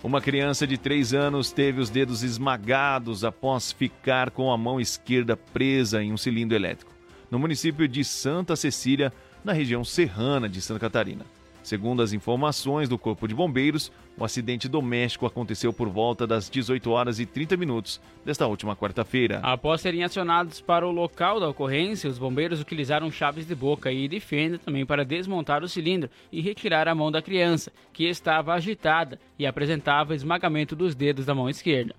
[0.02, 5.36] Uma criança de 3 anos teve os dedos esmagados após ficar com a mão esquerda
[5.36, 6.94] presa em um cilindro elétrico,
[7.30, 9.12] no município de Santa Cecília,
[9.44, 11.26] na região serrana de Santa Catarina.
[11.70, 16.90] Segundo as informações do Corpo de Bombeiros, o acidente doméstico aconteceu por volta das 18
[16.90, 19.40] horas e 30 minutos desta última quarta-feira.
[19.44, 24.08] Após serem acionados para o local da ocorrência, os bombeiros utilizaram chaves de boca e
[24.08, 28.56] de fenda também para desmontar o cilindro e retirar a mão da criança, que estava
[28.56, 31.94] agitada e apresentava esmagamento dos dedos da mão esquerda.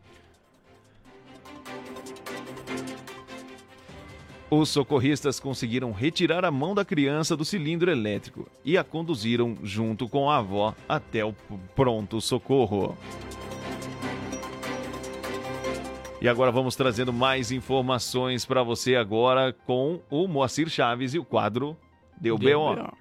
[4.51, 10.09] Os socorristas conseguiram retirar a mão da criança do cilindro elétrico e a conduziram junto
[10.09, 11.33] com a avó até o
[11.77, 12.99] pronto socorro.
[16.21, 21.25] E agora vamos trazendo mais informações para você agora com o Moacir Chaves e o
[21.25, 21.77] quadro
[22.21, 23.00] Deu, Deu BO.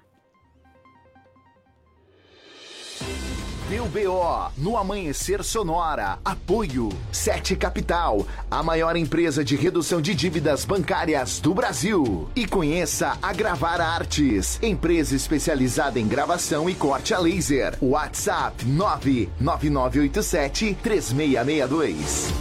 [3.70, 6.18] Deu BO no Amanhecer Sonora.
[6.24, 12.28] Apoio Sete Capital, a maior empresa de redução de dívidas bancárias do Brasil.
[12.34, 17.78] E conheça a Gravar Artes, empresa especializada em gravação e corte a laser.
[17.80, 22.34] WhatsApp 99987 3662.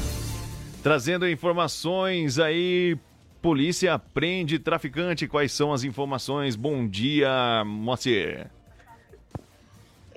[0.82, 2.98] Trazendo informações aí
[3.40, 5.28] Polícia prende traficante.
[5.28, 6.56] Quais são as informações?
[6.56, 8.50] Bom dia, Moacir.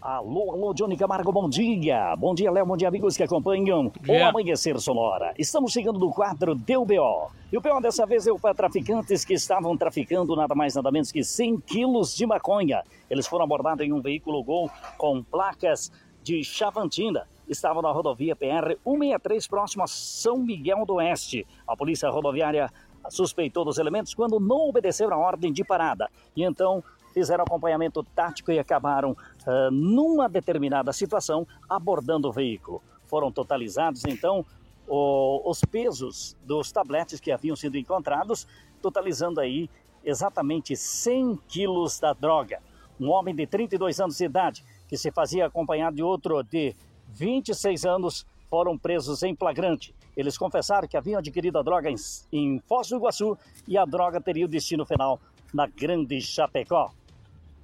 [0.03, 2.17] Alô, alô, Johnny Camargo, bom dia.
[2.17, 5.33] Bom dia, Léo, bom dia, amigos que acompanham o Amanhecer Sonora.
[5.39, 7.31] Estamos chegando no quadro Deu BO.
[7.53, 11.13] E o BO dessa vez é para traficantes que estavam traficando nada mais nada menos
[11.13, 12.83] que 100 quilos de maconha.
[13.09, 18.77] Eles foram abordados em um veículo Gol com placas de Chavantina estavam na rodovia PR
[18.83, 21.47] 163, próximo a São Miguel do Oeste.
[21.67, 22.69] A polícia rodoviária
[23.09, 26.11] suspeitou dos elementos quando não obedeceram a ordem de parada.
[26.35, 26.83] E então
[27.13, 32.83] fizeram acompanhamento tático e acabaram, uh, numa determinada situação, abordando o veículo.
[33.07, 34.45] Foram totalizados, então,
[34.89, 38.47] o, os pesos dos tabletes que haviam sido encontrados,
[38.81, 39.71] totalizando aí
[40.05, 42.61] exatamente 100 quilos da droga.
[42.99, 46.75] Um homem de 32 anos de idade, que se fazia acompanhar de outro de
[47.09, 49.95] 26 anos, foram presos em flagrante.
[50.17, 51.97] Eles confessaram que haviam adquirido a droga em,
[52.31, 53.37] em Foz do Iguaçu
[53.67, 55.19] e a droga teria o destino final
[55.55, 56.93] na Grande Chapecó.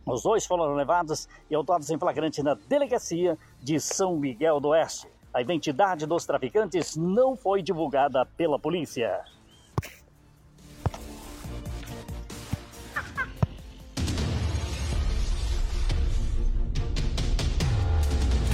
[0.09, 5.07] Os dois foram levados e autuados em flagrante na delegacia de São Miguel do Oeste.
[5.35, 9.23] A identidade dos traficantes não foi divulgada pela polícia.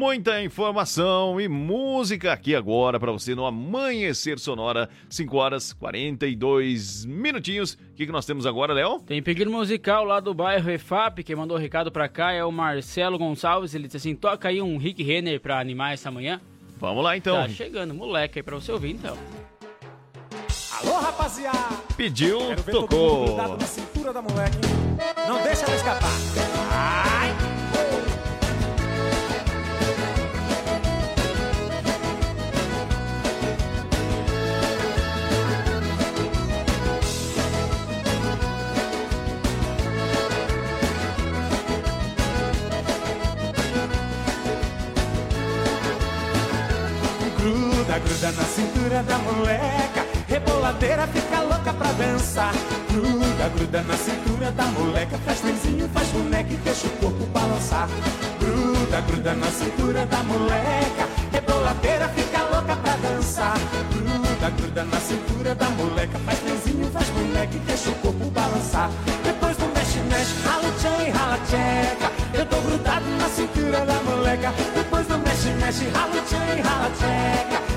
[0.00, 7.74] Muita informação e música aqui agora para você no Amanhecer Sonora, 5 horas 42 minutinhos.
[7.74, 9.00] O que, que nós temos agora, Léo?
[9.00, 12.50] Tem pedido musical lá do bairro EFAP, quem mandou o recado para cá é o
[12.50, 13.74] Marcelo Gonçalves.
[13.74, 16.40] Ele disse assim: toca aí um Rick Renner para animar essa manhã.
[16.78, 17.36] Vamos lá então.
[17.36, 19.18] Tá chegando, moleque aí para você ouvir então.
[20.80, 21.76] Alô, rapaziada!
[21.94, 22.38] Pediu,
[22.70, 23.36] tocou.
[23.36, 24.56] na cintura da moleque.
[25.28, 26.49] Não deixa ela escapar.
[47.90, 50.06] Gruda, gruda na cintura da moleca.
[50.28, 52.52] Reboladeira fica louca pra dançar.
[52.88, 55.18] Gruda, gruda na cintura da moleca.
[55.26, 57.88] Faz trenzinho, faz boneca e deixa o corpo balançar.
[58.38, 61.08] Gruda, gruda na cintura da moleca.
[61.32, 63.58] Reboladeira fica louca pra dançar.
[63.92, 66.16] Gruda, gruda na cintura da moleca.
[66.20, 68.88] Faz trenzinho, faz boneca e deixa o corpo balançar.
[69.24, 72.12] Depois do mexe, mexe, rala tchan rala tcheca.
[72.38, 74.54] Eu tô grudado na cintura da moleca.
[74.76, 77.69] Depois do mexe, mexe, rala tchan rala tcheca.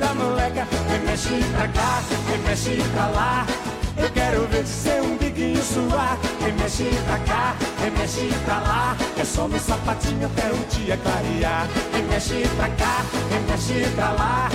[0.00, 0.66] Da moleca.
[0.90, 3.46] Me mexe pra cá, me mexe pra lá.
[3.96, 6.18] Eu quero ver seu umbiguinho suar.
[6.40, 8.96] Me mexe pra cá, me mexe pra lá.
[9.18, 11.68] É só no sapatinho até o dia clarear.
[11.92, 14.48] Me mexe pra cá, me mexe pra lá.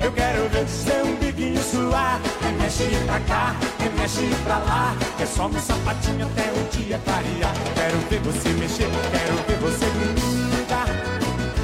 [0.00, 2.20] Eu quero ver seu umbiguinho suar.
[2.42, 4.96] Me mexe pra cá, me mexe pra lá.
[5.20, 7.54] É só no sapatinho até o dia clarear.
[7.74, 10.86] Quero ver você mexer, quero ver você grudar.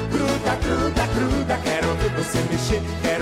[0.09, 3.16] Gruda, gruda, gruda, quero ver você mexer, quero.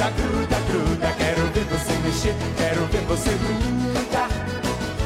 [0.00, 4.28] Gruda, gruda, gruda, quero ver você mexer, quero ver você gruda.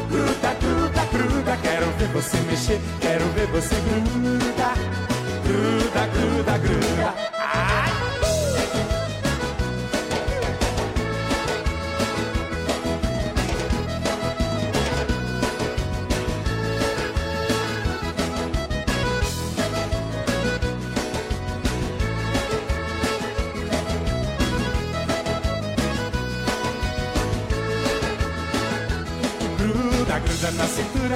[0.08, 4.70] Gruda, gruda, gruda, quero ver você mexer, quero ver você gruda.
[5.42, 6.43] Gruda, gruda,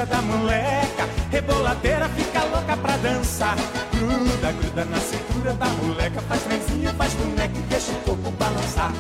[0.07, 1.09] da moleca.
[1.31, 3.57] Reboladeira fica louca pra dançar.
[3.93, 6.21] Gruda, gruda na cintura da moleca.
[6.23, 8.93] Faz trenzinho, faz boneca e deixa o corpo balançar.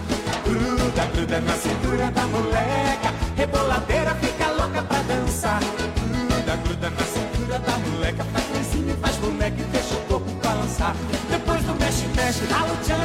[0.44, 3.12] Gruda, gruda na cintura da moleca.
[3.36, 5.60] Reboladeira fica louca pra dançar.
[5.60, 8.24] Gruda, gruda na cintura da moleca.
[8.24, 10.94] Faz trenzinho, faz boneca e deixa o corpo balançar.
[11.30, 12.97] Depois do mexe, mexe, rala o tchan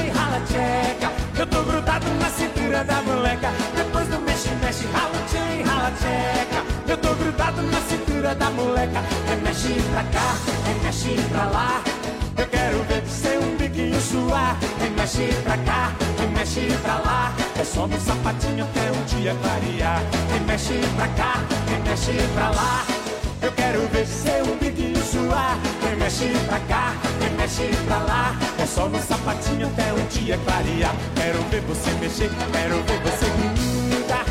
[11.29, 11.81] pra lá.
[12.37, 14.57] Eu quero ver seu umbiguinho suar.
[14.79, 17.33] Remexe pra cá, remexe pra lá.
[17.59, 20.01] É só no sapatinho até o dia clarear.
[20.33, 22.85] Remexe pra cá, remexe pra lá.
[23.41, 25.57] Eu quero ver seu umbiguinho suar.
[25.81, 28.35] Remexe pra cá, remexe pra lá.
[28.57, 30.95] É só no sapatinho até o dia clarear.
[31.15, 34.25] Quero ver você mexer, quero ver você grudar.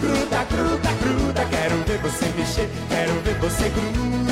[0.00, 4.27] Gruda, gruda, gruda, quero ver você mexer, quero ver você gruda.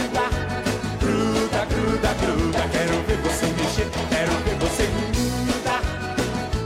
[2.21, 5.77] Gruda, quero ver você mexer, quero ver você gruda.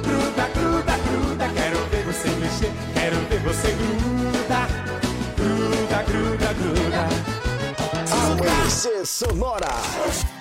[0.03, 4.68] Gruda, gruda, gruda, quero ver você mexer, quero ver você gruda.
[5.36, 7.09] Gruda, gruda, gruda.
[8.12, 10.39] Amanhecer Sonora.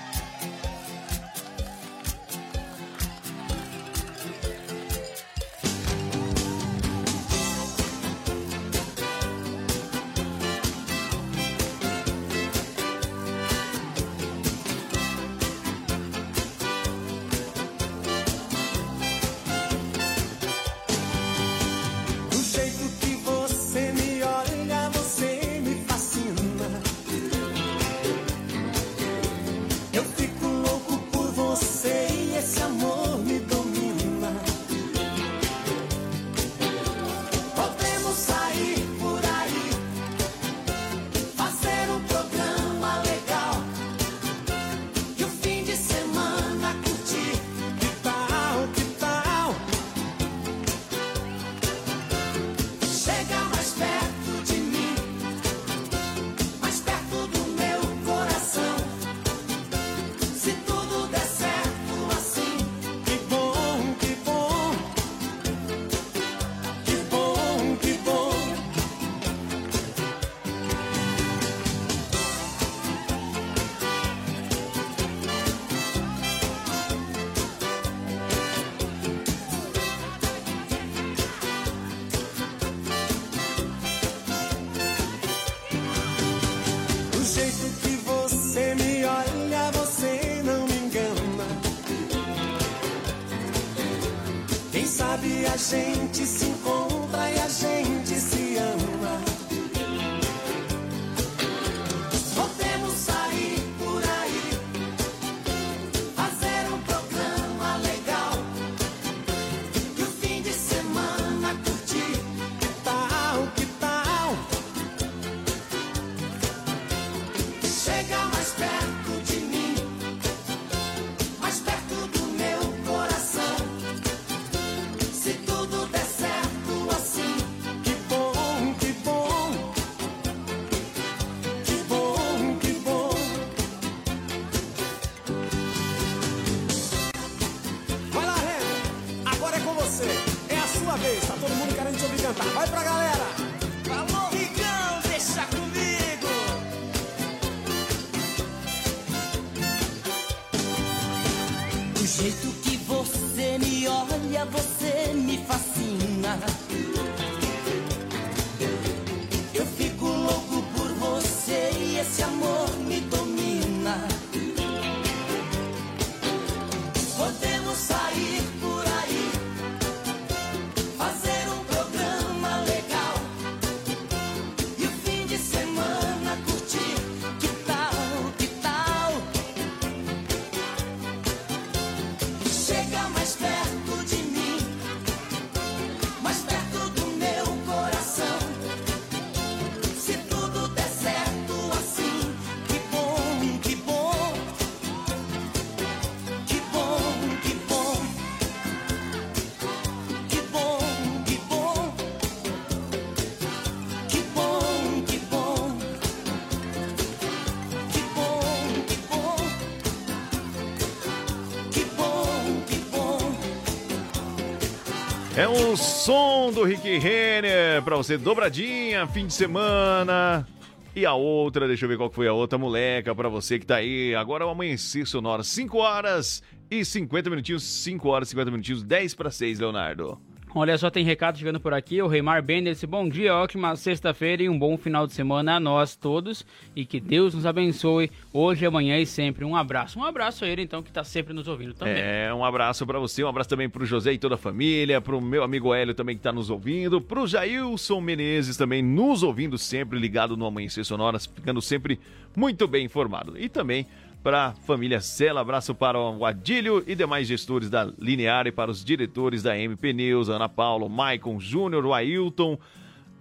[215.49, 220.47] O som do Rick Renner pra você, dobradinha, fim de semana.
[220.95, 223.77] E a outra, deixa eu ver qual foi a outra moleca pra você que tá
[223.77, 224.13] aí.
[224.15, 228.83] Agora é o amanhecer sonora, 5 horas e 50 minutinhos, 5 horas e 50 minutinhos,
[228.83, 230.21] 10 para 6, Leonardo.
[230.59, 232.01] Olha só, tem recado chegando por aqui.
[232.01, 235.59] O Reimar Bender disse: Bom dia, ótima sexta-feira e um bom final de semana a
[235.59, 236.45] nós todos.
[236.75, 239.45] E que Deus nos abençoe hoje, amanhã e sempre.
[239.45, 239.97] Um abraço.
[239.97, 241.95] Um abraço a ele, então, que tá sempre nos ouvindo também.
[241.97, 245.21] É, um abraço pra você, um abraço também pro José e toda a família, pro
[245.21, 249.97] meu amigo Hélio também que tá nos ouvindo, pro Jailson Menezes também nos ouvindo sempre,
[249.97, 251.97] ligado no Amanhecer Sonoras, ficando sempre
[252.35, 253.39] muito bem informado.
[253.39, 253.87] E também
[254.23, 258.69] para a família Sela, abraço para o Adílio e demais gestores da Linear e para
[258.69, 262.57] os diretores da MP News, Ana Paula, Maicon Júnior, o Ailton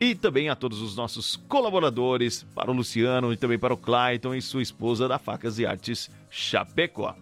[0.01, 4.35] e também a todos os nossos colaboradores, para o Luciano e também para o Clayton
[4.35, 7.15] e sua esposa da Facas e Artes Chapecó.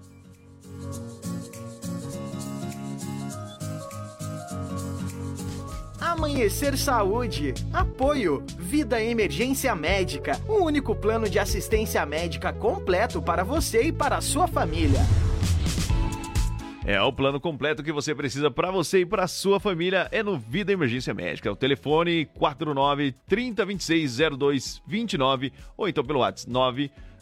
[6.00, 7.54] Amanhecer Saúde.
[7.72, 8.42] Apoio.
[8.58, 10.40] Vida Emergência Médica.
[10.48, 15.00] O único plano de assistência médica completo para você e para a sua família.
[16.84, 20.38] É, o plano completo que você precisa para você e para sua família é no
[20.38, 21.50] Vida Emergência Médica.
[21.50, 26.48] O telefone 49 3026 0229 ou então pelo WhatsApp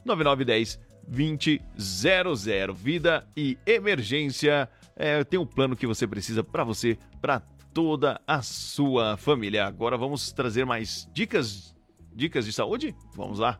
[0.04, 2.74] 9910 2000.
[2.74, 7.42] Vida e emergência é, tem um plano que você precisa para você, para
[7.74, 9.66] toda a sua família.
[9.66, 11.74] Agora vamos trazer mais dicas,
[12.14, 12.94] dicas de saúde?
[13.16, 13.58] Vamos lá.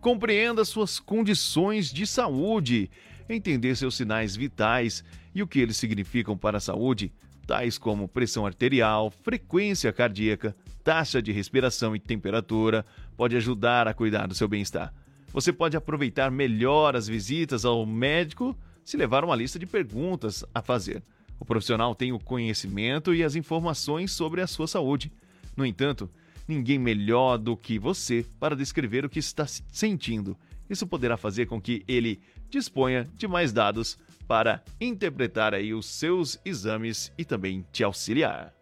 [0.00, 2.90] Compreenda suas condições de saúde,
[3.28, 5.04] entender seus sinais vitais
[5.34, 7.12] e o que eles significam para a saúde,
[7.46, 14.26] tais como pressão arterial, frequência cardíaca, taxa de respiração e temperatura, pode ajudar a cuidar
[14.26, 14.94] do seu bem-estar.
[15.32, 20.62] Você pode aproveitar melhor as visitas ao médico se levar uma lista de perguntas a
[20.62, 21.02] fazer.
[21.38, 25.12] O profissional tem o conhecimento e as informações sobre a sua saúde.
[25.56, 26.10] No entanto,
[26.46, 30.36] ninguém melhor do que você para descrever o que está sentindo.
[30.68, 32.20] Isso poderá fazer com que ele
[32.50, 38.57] disponha de mais dados para interpretar aí os seus exames e também te auxiliar.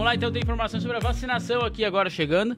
[0.00, 2.56] Vamos lá, então tem informação sobre a vacinação aqui agora chegando.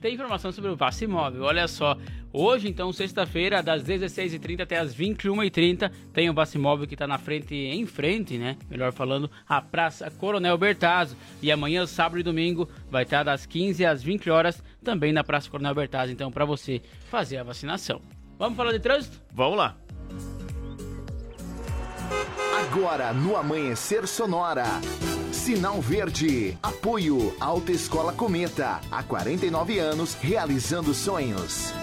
[0.00, 1.44] Tem informação sobre o Vacimóvel.
[1.44, 1.96] Olha só,
[2.32, 7.54] hoje, então, sexta-feira, das 16h30 até as 21h30, tem o Vacimóvel que está na frente,
[7.54, 8.56] em frente, né?
[8.68, 11.16] Melhor falando, a Praça Coronel Bertazzo.
[11.40, 15.48] E amanhã, sábado e domingo, vai estar das 15 às 20 horas, também na Praça
[15.48, 18.02] Coronel Bertazzo, então, para você fazer a vacinação.
[18.36, 19.16] Vamos falar de trânsito?
[19.32, 19.76] Vamos lá.
[22.58, 24.64] Agora no Amanhecer Sonora.
[25.50, 26.56] Sinal Verde.
[26.62, 28.80] Apoio Alta Escola Cometa.
[28.88, 31.74] Há 49 anos realizando sonhos.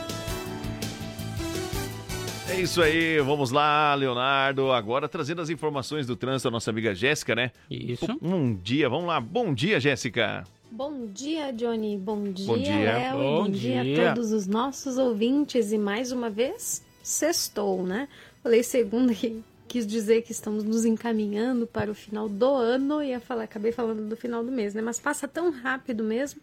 [2.49, 4.72] É isso aí, vamos lá, Leonardo.
[4.72, 7.51] Agora trazendo as informações do trânsito, a nossa amiga Jéssica, né?
[7.70, 8.05] Isso.
[8.22, 9.20] Um dia, vamos lá.
[9.20, 10.45] Bom dia, Jéssica.
[10.72, 11.97] Bom dia, Johnny.
[11.97, 12.74] Bom dia, Bom dia.
[12.74, 13.18] Léo.
[13.18, 14.11] Bom Bom dia dia.
[14.11, 15.74] a todos os nossos ouvintes.
[15.74, 18.07] E mais uma vez, sextou, né?
[18.41, 23.03] Falei segunda que quis dizer que estamos nos encaminhando para o final do ano.
[23.03, 24.82] Ia falar, acabei falando do final do mês, né?
[24.82, 26.41] Mas passa tão rápido mesmo,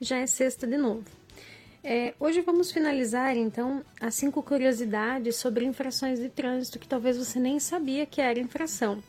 [0.00, 1.04] já é sexta de novo.
[1.84, 7.40] É, hoje vamos finalizar, então, as cinco curiosidades sobre infrações de trânsito que talvez você
[7.40, 9.02] nem sabia que era infração.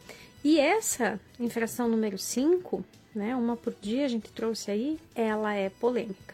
[0.43, 2.83] E essa infração número 5,
[3.13, 6.33] né, uma por dia a gente trouxe aí, ela é polêmica.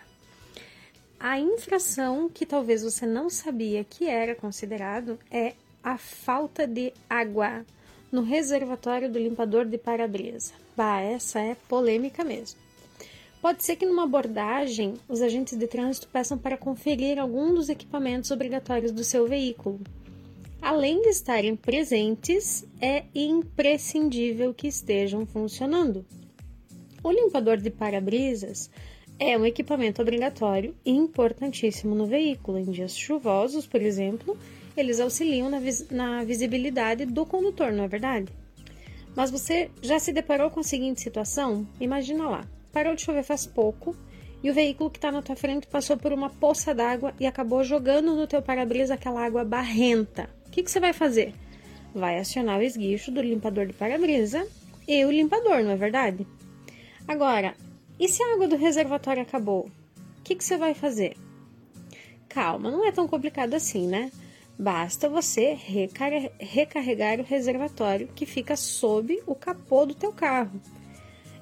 [1.20, 5.54] A infração que talvez você não sabia que era considerado é
[5.84, 7.66] a falta de água
[8.12, 10.54] no reservatório do limpador de para-brisa.
[10.76, 12.60] Bah, essa é polêmica mesmo.
[13.42, 18.32] Pode ser que numa abordagem os agentes de trânsito peçam para conferir algum dos equipamentos
[18.32, 19.80] obrigatórios do seu veículo.
[20.62, 26.06] Além de estarem presentes, é imprescindível que estejam funcionando.
[27.02, 28.70] O limpador de para-brisas
[29.18, 32.58] é um equipamento obrigatório e importantíssimo no veículo.
[32.58, 34.38] Em dias chuvosos, por exemplo,
[34.80, 38.32] eles auxiliam na, vis na visibilidade do condutor, não é verdade?
[39.16, 41.68] Mas você já se deparou com a seguinte situação?
[41.80, 43.96] Imagina lá, parou de chover faz pouco
[44.42, 47.64] e o veículo que está na tua frente passou por uma poça d'água e acabou
[47.64, 50.30] jogando no teu para-brisa aquela água barrenta.
[50.48, 51.34] O que, que você vai fazer?
[51.94, 54.48] Vai acionar o esguicho do limpador de para-brisa
[54.88, 56.26] e o limpador, não é verdade?
[57.08, 57.56] Agora,
[58.00, 59.70] e se a água do reservatório acabou?
[60.20, 61.18] O que, que você vai fazer?
[62.30, 64.12] Calma, não é tão complicado assim, né?
[64.62, 70.60] Basta você recar- recarregar o reservatório que fica sob o capô do teu carro.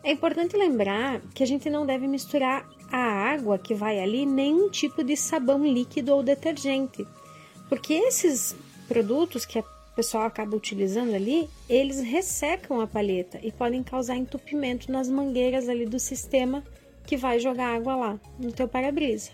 [0.04, 4.70] É importante lembrar que a gente não deve misturar a água que vai ali nenhum
[4.70, 7.08] tipo de sabão líquido ou detergente,
[7.68, 8.56] porque esses
[8.88, 9.64] produtos que a
[9.96, 15.88] pessoal acaba utilizando ali, eles ressecam a palheta e podem causar entupimento nas mangueiras ali
[15.88, 16.64] do sistema
[17.04, 19.32] que vai jogar água lá no teu para-brisa.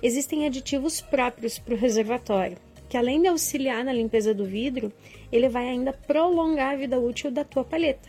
[0.00, 2.56] Existem aditivos próprios para o reservatório,
[2.94, 4.92] que além de auxiliar na limpeza do vidro,
[5.32, 8.08] ele vai ainda prolongar a vida útil da tua palheta.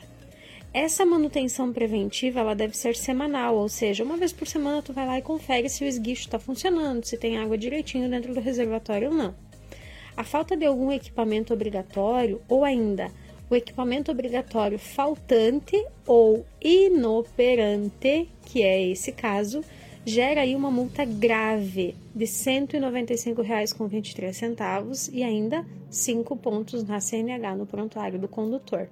[0.72, 5.08] Essa manutenção preventiva ela deve ser semanal, ou seja, uma vez por semana tu vai
[5.08, 9.10] lá e confere se o esguicho está funcionando, se tem água direitinho dentro do reservatório
[9.10, 9.34] ou não.
[10.16, 13.10] A falta de algum equipamento obrigatório ou ainda
[13.50, 19.64] o equipamento obrigatório faltante ou inoperante, que é esse caso,
[20.06, 27.66] gera aí uma multa grave de R$ 195,23 e ainda 5 pontos na CNH no
[27.66, 28.88] prontuário do condutor.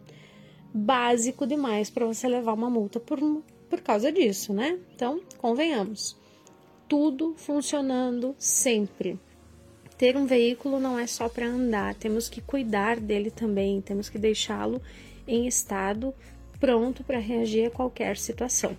[0.74, 3.20] Básico demais para você levar uma multa por,
[3.70, 4.80] por causa disso, né?
[4.96, 6.18] Então, convenhamos.
[6.90, 9.20] Tudo funcionando sempre.
[9.96, 14.18] Ter um veículo não é só para andar, temos que cuidar dele também, temos que
[14.18, 14.82] deixá-lo
[15.28, 16.12] em estado
[16.60, 18.76] pronto para reagir a qualquer situação.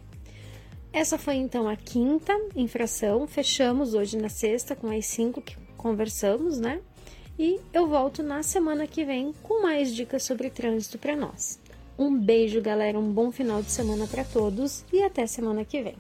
[0.95, 3.27] Essa foi então a quinta infração.
[3.27, 6.81] Fechamos hoje na sexta com as cinco que conversamos, né?
[7.37, 11.61] E eu volto na semana que vem com mais dicas sobre trânsito para nós.
[11.99, 15.97] Um beijo, galera, um bom final de semana para todos e até semana que vem.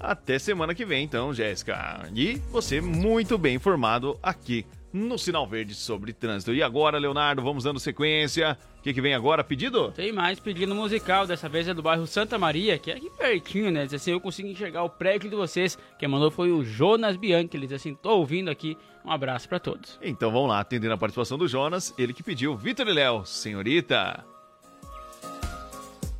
[0.00, 2.08] Até semana que vem, então, Jéssica.
[2.14, 6.54] E você muito bem informado aqui no Sinal Verde sobre trânsito.
[6.54, 8.56] E agora, Leonardo, vamos dando sequência.
[8.86, 9.42] O que, que vem agora?
[9.42, 9.90] Pedido?
[9.90, 13.68] Tem mais pedido musical, dessa vez é do bairro Santa Maria, que é aqui pertinho,
[13.68, 13.84] né?
[13.84, 15.76] Diz assim, eu consigo enxergar o prédio de vocês.
[15.98, 17.50] Quem mandou foi o Jonas Bianchi.
[17.54, 18.78] Ele diz assim, tô ouvindo aqui.
[19.04, 19.98] Um abraço pra todos.
[20.00, 24.24] Então vamos lá, atendendo a participação do Jonas, ele que pediu Vitor e Léo, senhorita.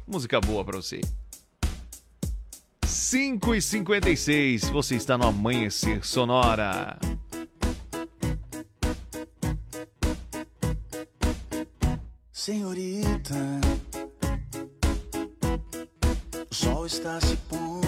[0.04, 1.00] Música boa pra você.
[2.84, 6.98] 5 e 56 você está no Amanhecer Sonora.
[12.46, 13.34] Senhorita,
[16.48, 17.85] o sol está se pondo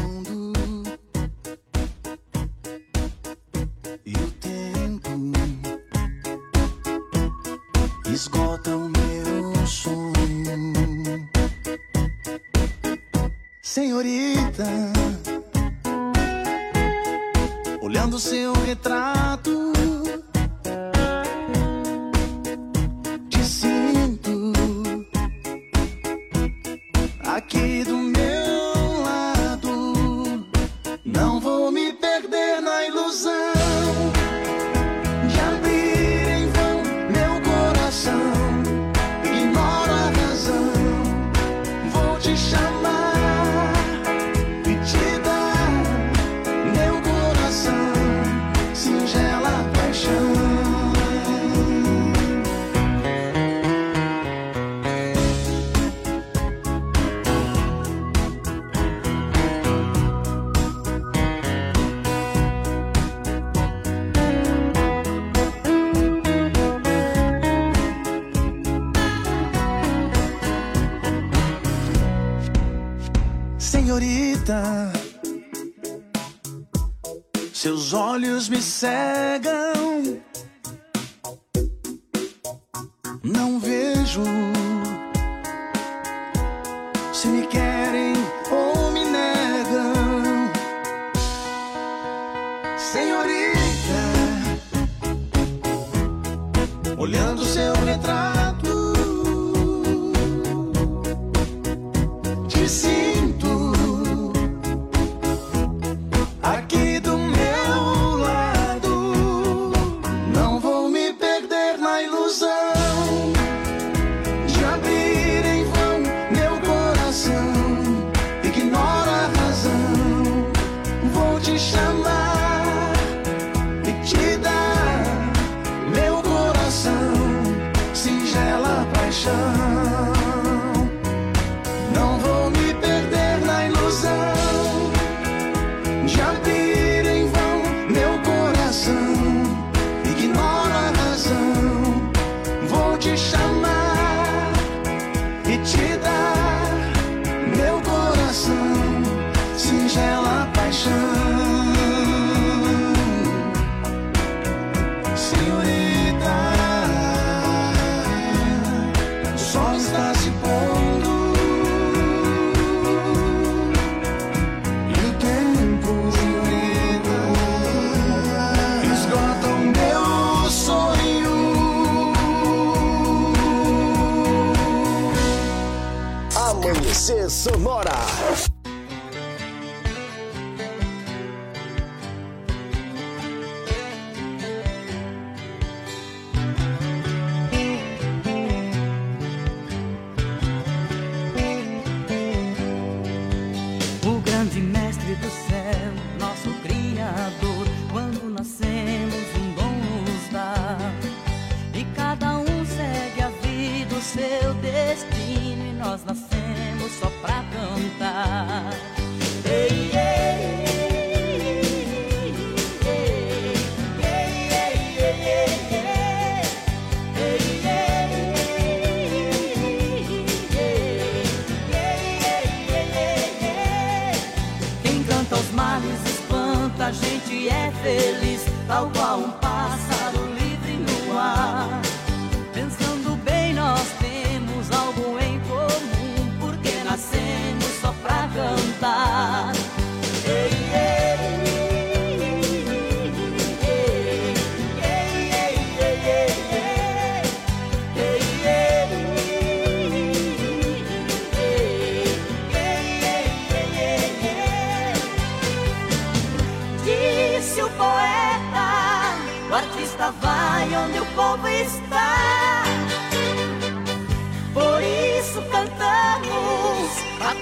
[77.68, 80.22] seus olhos me cegam.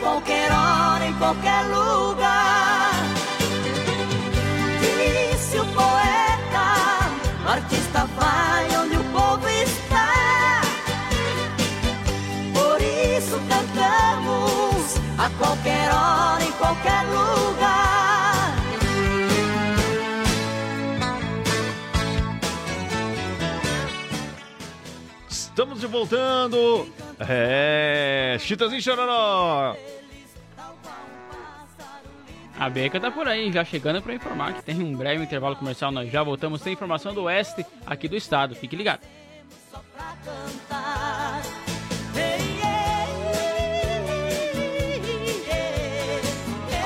[0.07, 2.93] Qualquer hora, em qualquer lugar.
[4.81, 6.67] Disse o poeta,
[7.45, 10.61] o artista vai onde o povo está.
[12.55, 18.55] Por isso cantamos a qualquer hora, em qualquer lugar.
[25.29, 26.87] Estamos de voltando.
[27.19, 28.37] É.
[28.39, 29.75] Chitazinho Chororó.
[32.59, 35.93] A Beca tá por aí, já chegando para informar que tem um breve intervalo comercial.
[35.93, 36.63] Nós já voltamos.
[36.63, 38.55] Tem informação do oeste aqui do estado.
[38.55, 39.01] Fique ligado.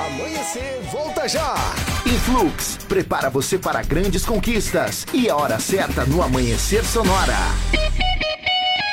[0.05, 1.55] Amanhecer, volta já!
[2.05, 5.05] Influx, prepara você para grandes conquistas.
[5.13, 7.37] E a hora certa no Amanhecer Sonora.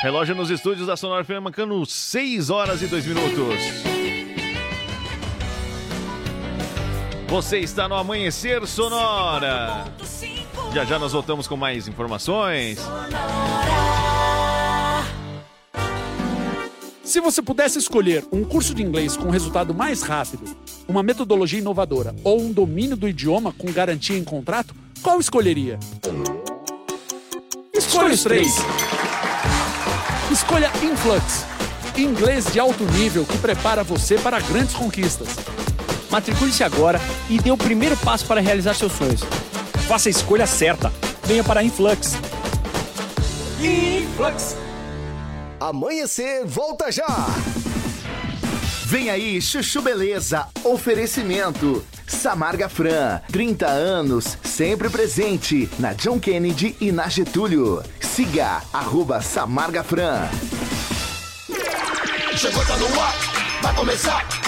[0.01, 3.98] Relógio nos estúdios da Sonora FM marcando 6 horas e 2 minutos.
[7.29, 9.85] Você está no Amanhecer Sonora.
[10.73, 12.79] Já já nós voltamos com mais informações.
[17.05, 20.57] Se você pudesse escolher um curso de inglês com resultado mais rápido,
[20.89, 25.79] uma metodologia inovadora ou um domínio do idioma com garantia em contrato, qual escolheria?
[27.75, 28.57] Escolha os três.
[30.33, 31.45] Escolha Influx,
[31.95, 35.29] inglês de alto nível que prepara você para grandes conquistas.
[36.11, 39.23] Matricule-se agora e dê o primeiro passo para realizar seus sonhos.
[39.87, 40.93] Faça a escolha certa.
[41.25, 42.15] Venha para a Influx.
[43.61, 44.57] Influx.
[45.61, 47.07] Amanhecer, volta já!
[48.85, 50.47] Vem aí, Chuchu Beleza.
[50.65, 51.85] Oferecimento.
[52.07, 57.83] Samarga Fran, 30 anos, sempre presente na John Kennedy e na Getúlio.
[58.01, 60.27] Siga, arroba Samarga Fran.
[62.35, 63.15] Chegou, tá no ar,
[63.63, 64.48] vai começar.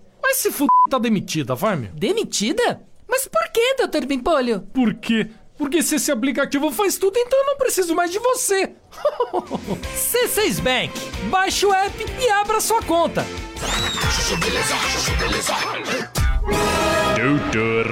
[0.31, 0.65] Mas se f...
[0.89, 1.89] tá demitida, vai, meu.
[1.91, 2.81] Demitida?
[3.05, 4.05] Mas por que, Dr.
[4.05, 4.61] Bimpolho?
[4.73, 5.27] Por quê?
[5.57, 8.71] Porque se esse aplicativo faz tudo, então eu não preciso mais de você.
[9.93, 10.93] C6 Bank.
[11.29, 13.25] Baixe o app e abra sua conta.
[17.17, 17.87] Doutor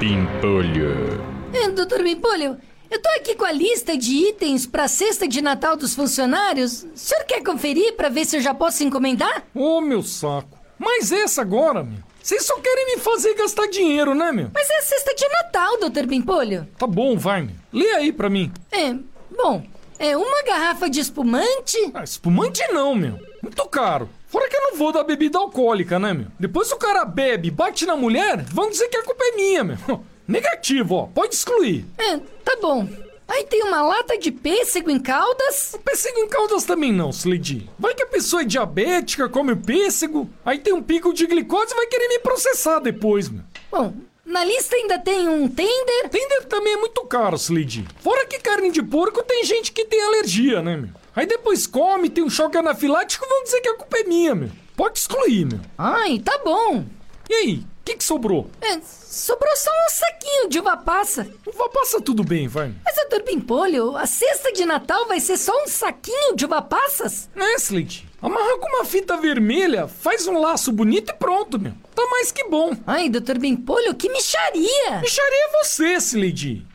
[0.00, 1.24] Pimpolho.
[1.54, 2.02] É, Dr.
[2.02, 2.58] Bimpolho,
[2.90, 6.82] eu tô aqui com a lista de itens pra cesta de Natal dos funcionários.
[6.82, 9.44] O senhor quer conferir pra ver se eu já posso encomendar?
[9.54, 10.55] Ô, meu saco.
[10.78, 11.98] Mas essa agora, meu.
[12.22, 14.50] Vocês só querem me fazer gastar dinheiro, né, meu?
[14.52, 16.06] Mas é cesta de Natal, Dr.
[16.06, 16.66] Bimpolho.
[16.76, 17.54] Tá bom, vai, meu.
[17.72, 18.52] Lê aí pra mim.
[18.72, 18.94] É,
[19.30, 19.62] bom,
[19.98, 21.78] é uma garrafa de espumante.
[21.94, 23.18] Ah, espumante não, meu.
[23.40, 24.08] Muito caro.
[24.26, 26.26] Fora que eu não vou dar bebida alcoólica, né, meu?
[26.38, 29.62] Depois o cara bebe e bate na mulher, vão dizer que a culpa é minha,
[29.62, 29.78] meu.
[30.26, 31.06] Negativo, ó.
[31.06, 31.86] Pode excluir.
[31.96, 32.88] É, tá bom.
[33.28, 35.76] Aí tem uma lata de pêssego em caldas.
[35.84, 37.68] Pêssego em caldas também não, Slade.
[37.78, 41.72] Vai que a pessoa é diabética, come o pêssego, aí tem um pico de glicose
[41.72, 43.42] e vai querer me processar depois, meu.
[43.70, 46.08] Bom, na lista ainda tem um tender.
[46.08, 47.86] Tender também é muito caro, Slade.
[48.00, 50.90] Fora que carne de porco tem gente que tem alergia, né, meu?
[51.14, 54.50] Aí depois come, tem um choque anafilático, vão dizer que a culpa é minha, meu.
[54.76, 55.60] Pode excluir, meu.
[55.78, 56.84] Ai, tá bom.
[57.28, 58.50] E aí, o que, que sobrou?
[58.60, 61.30] É, sobrou só um saquinho de uva passa.
[61.46, 62.74] Uva passa tudo bem, vai.
[62.84, 67.30] Mas, doutor Pimpolho, a cesta de Natal vai ser só um saquinho de uva passas?
[67.34, 68.08] Né, Slade?
[68.20, 71.74] Amarra com uma fita vermelha, faz um laço bonito e pronto, meu.
[71.94, 72.72] Tá mais que bom.
[72.84, 75.00] Ai, doutor Bimpolho, que micharia!
[75.00, 76.66] Micharia é você, Slade.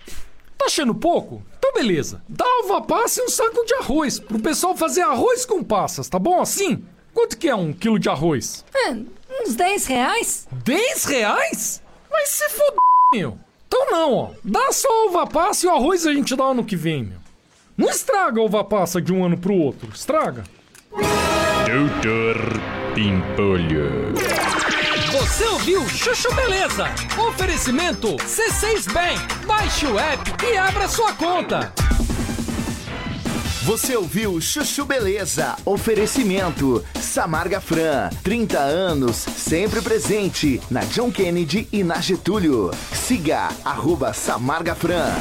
[0.57, 1.43] Tá achando pouco?
[1.57, 2.23] Então beleza.
[2.29, 6.17] Dá uva passa e um saco de arroz, pro pessoal fazer arroz com passas, tá
[6.17, 6.85] bom assim?
[7.13, 8.63] Quanto que é um quilo de arroz?
[8.73, 8.95] É,
[9.41, 10.47] uns 10 reais.
[10.51, 11.81] 10 reais?
[12.09, 12.79] Vai se foder,
[13.13, 13.37] meu.
[13.67, 14.29] Então não, ó.
[14.43, 17.19] Dá só a uva passa e o arroz a gente dá ano que vem, meu.
[17.77, 19.89] Não estraga a uva passa de um ano pro outro.
[19.93, 20.43] Estraga.
[20.91, 22.37] Doutor
[22.93, 24.13] Pimpolho.
[25.11, 26.85] Você ouviu Chuchu Beleza?
[27.29, 29.45] Oferecimento C6 Bank.
[29.45, 31.73] Baixe o app e abra sua conta.
[33.63, 35.55] Você ouviu Chuchu Beleza?
[35.63, 42.71] Oferecimento Samarga Fran, 30 anos, sempre presente na John Kennedy e na Getúlio.
[42.91, 45.13] Siga arroba Samarga Fran.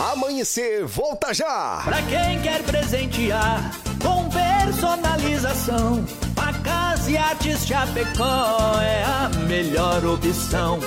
[0.00, 1.80] Amanhecer, volta já!
[1.84, 3.70] Pra quem quer presentear
[4.02, 10.80] com personalização, facas e artes Chapecó é a melhor opção.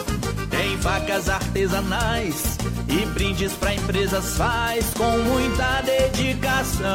[0.50, 2.58] Tem facas artesanais
[2.89, 6.89] e brindes pra empresas faz com muita dedicação.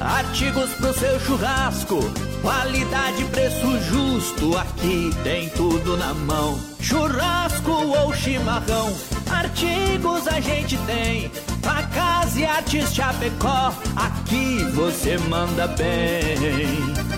[0.00, 1.98] Artigos pro seu churrasco,
[2.40, 6.58] qualidade, preço justo, aqui tem tudo na mão.
[6.80, 8.94] Churrasco ou chimarrão,
[9.30, 11.30] artigos a gente tem.
[11.62, 17.09] Facas e artes Chapecó, aqui você manda bem.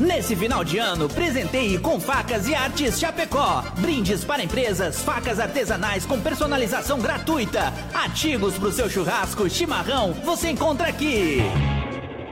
[0.00, 3.62] Nesse final de ano, presenteie com facas e artes Chapecó.
[3.78, 7.70] Brindes para empresas, facas artesanais com personalização gratuita.
[7.92, 11.42] Artigos pro seu churrasco, chimarrão, você encontra aqui.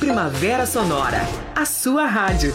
[0.00, 1.20] Primavera Sonora,
[1.54, 2.54] a sua rádio.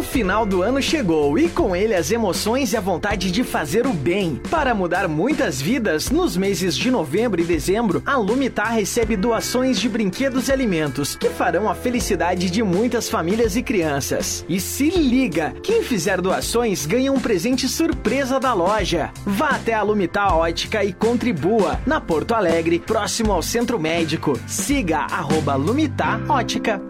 [0.00, 3.86] O final do ano chegou e com ele as emoções e a vontade de fazer
[3.86, 4.40] o bem.
[4.50, 9.90] Para mudar muitas vidas, nos meses de novembro e dezembro, a Lumitar recebe doações de
[9.90, 14.42] brinquedos e alimentos que farão a felicidade de muitas famílias e crianças.
[14.48, 19.10] E se liga, quem fizer doações ganha um presente surpresa da loja.
[19.26, 24.32] Vá até a Lumitar Ótica e contribua na Porto Alegre, próximo ao Centro Médico.
[24.46, 26.89] Siga arroba Lumitar Ótica.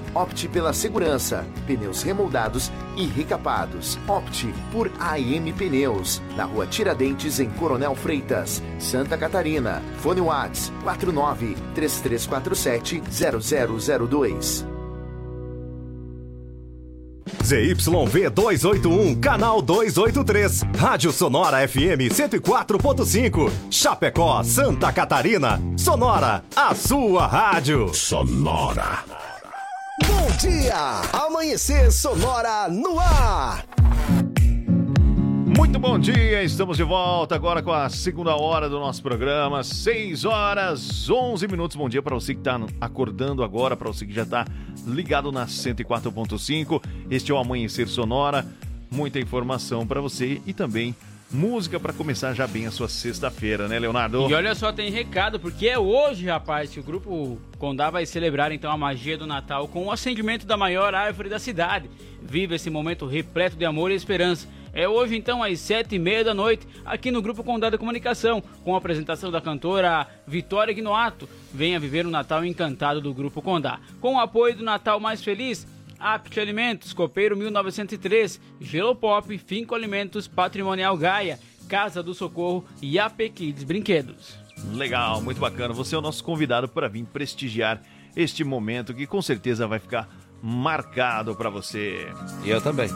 [0.13, 3.97] Opte pela segurança, pneus remoldados e recapados.
[4.07, 9.81] Opte por AM Pneus, na rua Tiradentes, em Coronel Freitas, Santa Catarina.
[9.99, 14.65] Fone Whats 49 3347 0002.
[17.43, 20.63] ZYV 281, canal 283.
[20.77, 23.51] Rádio Sonora FM 104.5.
[23.69, 25.59] Chapecó, Santa Catarina.
[25.75, 27.93] Sonora, a sua rádio.
[27.93, 29.20] Sonora.
[30.41, 31.01] Dia!
[31.13, 33.63] Amanhecer Sonora no ar!
[35.55, 40.25] Muito bom dia, estamos de volta agora com a segunda hora do nosso programa, 6
[40.25, 41.77] horas 11 minutos.
[41.77, 44.43] Bom dia para você que está acordando agora, para você que já está
[44.87, 46.81] ligado na 104.5.
[47.11, 48.43] Este é o Amanhecer Sonora,
[48.89, 50.95] muita informação para você e também
[51.33, 54.29] música para começar já bem a sua sexta-feira, né, Leonardo?
[54.29, 58.51] E olha só, tem recado, porque é hoje, rapaz, que o grupo Condá vai celebrar
[58.51, 61.89] então a magia do Natal com o acendimento da maior árvore da cidade.
[62.21, 64.47] Viva esse momento repleto de amor e esperança.
[64.73, 68.41] É hoje então às sete e meia da noite, aqui no Grupo Condá da Comunicação,
[68.63, 71.27] com a apresentação da cantora Vitória Guinoato.
[71.53, 73.79] Venha viver o Natal encantado do Grupo Condá.
[73.99, 75.67] Com o apoio do Natal Mais Feliz,
[76.01, 81.39] Apt Alimentos, Copeiro 1903, Gelo Pop, Finco Alimentos, Patrimonial Gaia,
[81.69, 84.35] Casa do Socorro e AP Kids Brinquedos.
[84.73, 85.73] Legal, muito bacana.
[85.73, 87.81] Você é o nosso convidado para vir prestigiar
[88.15, 90.09] este momento que com certeza vai ficar
[90.41, 92.07] marcado para você.
[92.43, 92.89] E eu também.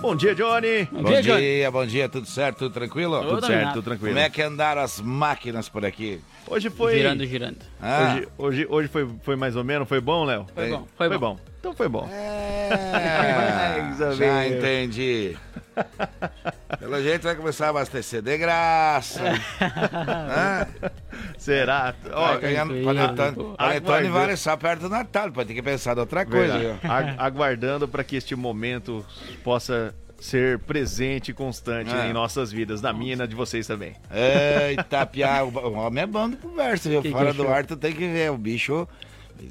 [0.00, 0.84] Bom dia, Johnny.
[0.90, 3.20] Bom, dia, bom dia, tudo certo, tudo tranquilo?
[3.20, 4.14] Tudo Tudo certo, tudo tranquilo.
[4.14, 6.20] Como é que andaram as máquinas por aqui?
[6.46, 6.96] Hoje foi.
[6.96, 7.58] Girando, girando.
[7.80, 8.14] Ah.
[8.14, 10.46] Hoje, hoje, hoje foi, foi mais ou menos, foi bom, Léo?
[10.54, 11.38] Foi bom, foi bom.
[11.60, 12.08] Então foi bom.
[12.10, 15.36] É, já entendi.
[16.78, 19.20] Pelo jeito vai começar a abastecer de graça.
[19.62, 20.66] Hã?
[21.38, 21.94] Será?
[22.12, 24.12] Ó, ganhando panetone, panetone Aguardando.
[24.12, 26.78] vale só perto do Natal, pode ter que pensar em outra coisa.
[27.16, 29.06] Aguardando para que este momento
[29.44, 32.08] possa ser presente e constante É.
[32.08, 33.94] em nossas vidas, na minha e na de vocês também.
[34.10, 37.02] Eita, piá, o homem é bom de conversa, viu?
[37.02, 37.54] Que que Fora do achou?
[37.54, 38.86] ar, tu tem que ver o bicho.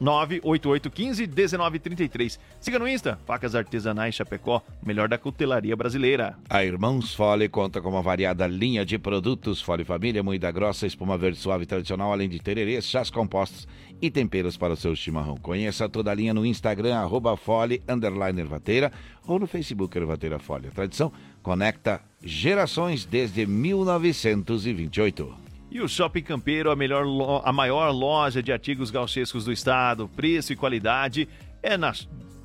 [0.00, 2.40] 4999988151933.
[2.58, 6.36] Siga no Insta, Facas Artesanais Chapecó, melhor da cutelaria brasileira.
[6.48, 9.62] A Irmãos Fole conta com uma variada linha de produtos.
[9.62, 13.68] Fole Família, moída grossa, espuma verde suave tradicional, além de tererês, chás compostos
[14.02, 15.36] e temperos para o seu chimarrão.
[15.60, 18.90] Conheça toda a linha no Instagram, arroba Fole, underline Ervateira,
[19.26, 20.68] ou no Facebook Ervateira Fole.
[20.68, 21.12] A tradição
[21.42, 25.34] conecta gerações desde 1928.
[25.70, 27.04] E o Shopping Campeiro, a, melhor
[27.44, 31.28] a maior loja de artigos gauchescos do estado, preço e qualidade
[31.62, 31.92] é na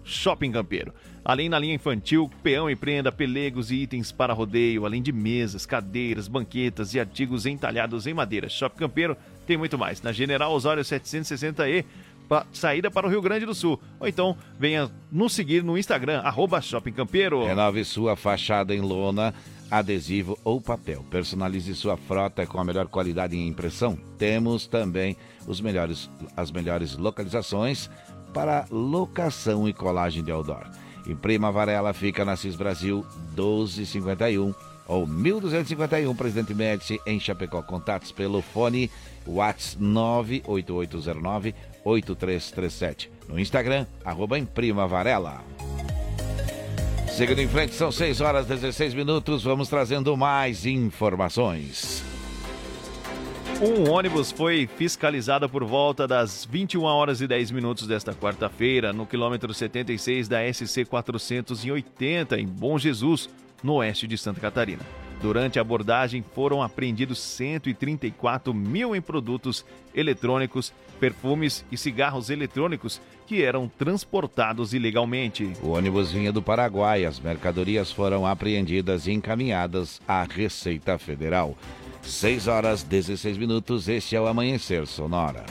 [0.03, 0.93] Shopping Campeiro.
[1.23, 5.65] Além na linha infantil, peão e prenda, pelegos e itens para rodeio, além de mesas,
[5.65, 8.49] cadeiras, banquetas e artigos entalhados em madeira.
[8.49, 9.17] Shopping Campeiro
[9.47, 10.01] tem muito mais.
[10.01, 11.85] Na General Osório 760E,
[12.51, 13.79] saída para o Rio Grande do Sul.
[13.99, 17.45] Ou então venha nos seguir no Instagram, arroba Shopping Campeiro.
[17.45, 19.33] Renove sua fachada em lona,
[19.69, 21.05] adesivo ou papel.
[21.09, 23.97] Personalize sua frota com a melhor qualidade em impressão.
[24.17, 27.89] Temos também os melhores, as melhores localizações
[28.33, 30.65] para locação e colagem de outdoor.
[31.07, 34.53] Imprima Varela fica na CIS Brasil 1251,
[34.87, 37.61] ou 1251 Presidente Médici em Chapecó.
[37.61, 38.89] Contatos pelo fone
[39.25, 41.55] WhatsApp 98809
[41.85, 43.11] 8337.
[43.29, 45.41] No Instagram, arroba Imprima Varela.
[47.15, 49.43] Seguindo em frente, são 6 horas e 16 minutos.
[49.43, 52.03] Vamos trazendo mais informações.
[53.61, 59.05] Um ônibus foi fiscalizado por volta das 21 horas e 10 minutos desta quarta-feira, no
[59.05, 63.29] quilômetro 76 da SC 480, em Bom Jesus,
[63.63, 65.04] no oeste de Santa Catarina.
[65.21, 73.41] Durante a abordagem, foram apreendidos 134 mil em produtos eletrônicos, perfumes e cigarros eletrônicos que
[73.41, 75.51] eram transportados ilegalmente.
[75.61, 77.05] O ônibus vinha do Paraguai.
[77.05, 81.57] As mercadorias foram apreendidas e encaminhadas à Receita Federal.
[82.03, 83.87] 6 horas 16 minutos.
[83.87, 85.43] Este é o Amanhecer Sonora.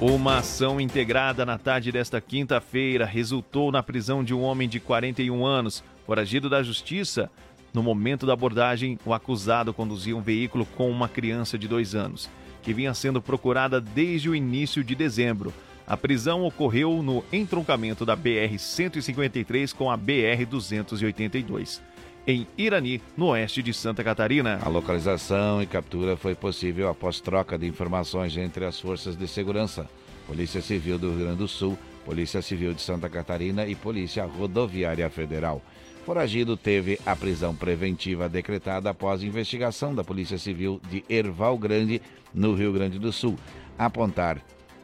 [0.00, 5.46] Uma ação integrada na tarde desta quinta-feira resultou na prisão de um homem de 41
[5.46, 7.30] anos, foragido da justiça.
[7.74, 12.30] No momento da abordagem, o acusado conduzia um veículo com uma criança de dois anos,
[12.62, 15.52] que vinha sendo procurada desde o início de dezembro.
[15.84, 21.80] A prisão ocorreu no entroncamento da BR-153 com a BR-282,
[22.28, 24.60] em Irani, no oeste de Santa Catarina.
[24.62, 29.90] A localização e captura foi possível após troca de informações entre as forças de segurança,
[30.28, 35.10] Polícia Civil do Rio Grande do Sul, Polícia Civil de Santa Catarina e Polícia Rodoviária
[35.10, 35.60] Federal.
[36.04, 42.02] Foragido teve a prisão preventiva decretada após investigação da Polícia Civil de Erval Grande,
[42.34, 43.38] no Rio Grande do Sul,
[43.78, 44.38] apontar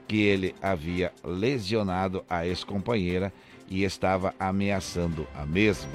[0.09, 3.31] que ele havia lesionado a ex-companheira
[3.69, 5.93] e estava ameaçando a mesma.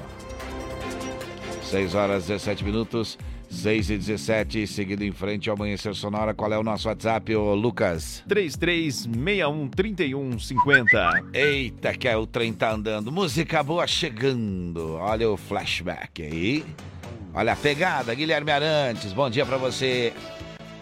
[1.64, 6.34] 6 horas 17 minutos, 6 e 17, seguido em frente ao Amanhecer Sonora.
[6.34, 8.22] Qual é o nosso WhatsApp, ô Lucas?
[8.28, 11.24] 33613150.
[11.32, 13.12] Eita, que é o trem tá andando.
[13.12, 14.94] Música boa chegando.
[14.94, 16.64] Olha o flashback aí.
[17.34, 19.12] Olha a pegada, Guilherme Arantes.
[19.12, 20.12] Bom dia pra você.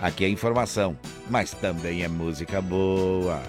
[0.00, 0.96] Aqui é informação,
[1.30, 3.42] mas também é música boa.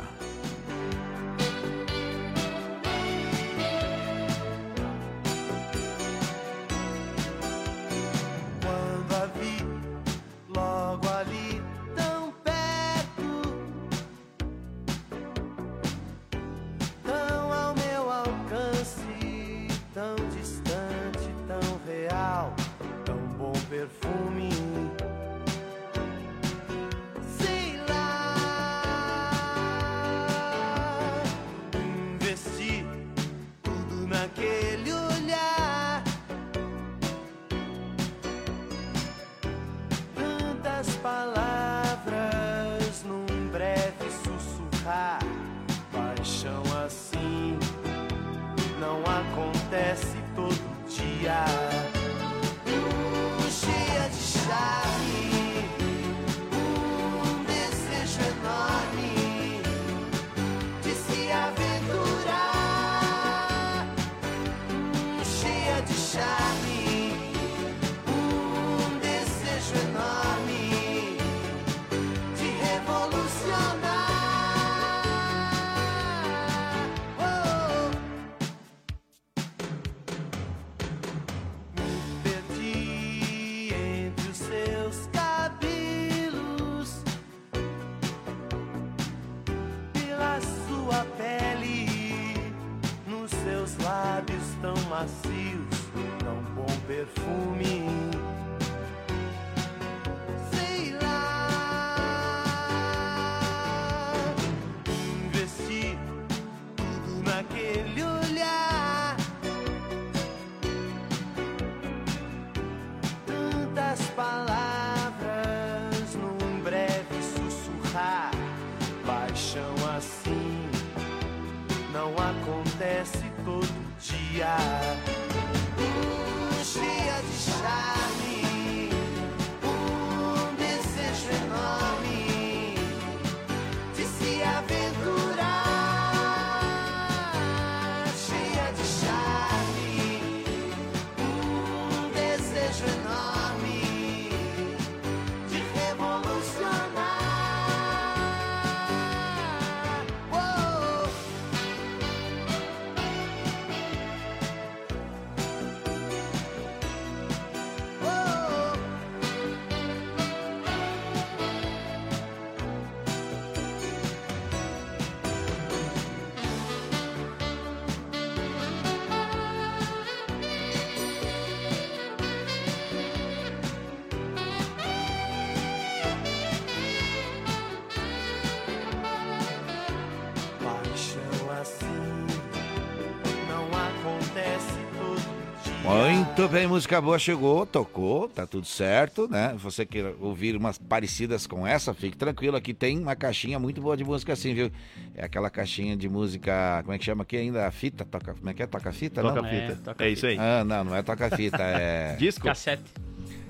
[186.37, 189.55] Muito bem, música boa chegou, tocou, tá tudo certo, né?
[189.57, 193.95] Você quer ouvir umas parecidas com essa, fique tranquilo, aqui tem uma caixinha muito boa
[193.95, 194.69] de música assim, viu?
[195.15, 197.71] É aquela caixinha de música, como é que chama aqui ainda?
[197.71, 198.67] Fita, toca, como é que é?
[198.67, 199.49] Toca fita, Toca não?
[199.49, 199.71] fita.
[199.71, 200.37] É, toca É isso aí.
[200.37, 202.17] Ah, não, não é toca fita, é...
[202.19, 202.45] Disco?
[202.45, 202.83] Cassete.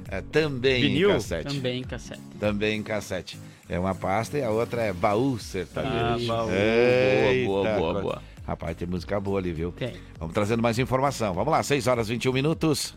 [0.07, 1.09] É também Vinil?
[1.09, 1.55] em cassete.
[1.55, 2.21] Também em cassete.
[2.39, 3.39] Também em cassete.
[3.67, 6.31] É uma pasta e a outra é baú sertanejo.
[6.31, 6.51] Ah, baú.
[6.51, 8.34] Eita, Boa, boa, boa, boa.
[8.45, 9.71] Rapaz, tem música boa ali, viu?
[9.71, 9.95] Tem.
[10.19, 11.33] Vamos trazendo mais informação.
[11.33, 12.95] Vamos lá, 6 horas e 21 minutos.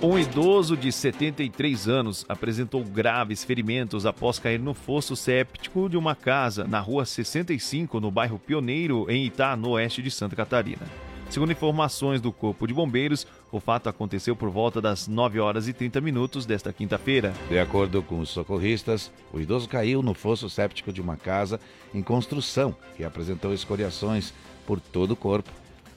[0.00, 6.14] Um idoso de 73 anos apresentou graves ferimentos após cair no fosso séptico de uma
[6.14, 10.86] casa na rua 65, no bairro Pioneiro, em Itá, no oeste de Santa Catarina.
[11.30, 15.72] Segundo informações do Corpo de Bombeiros, o fato aconteceu por volta das 9 horas e
[15.74, 17.34] 30 minutos desta quinta-feira.
[17.50, 21.60] De acordo com os socorristas, o idoso caiu no fosso séptico de uma casa
[21.94, 24.32] em construção e apresentou escoriações
[24.66, 25.50] por todo o corpo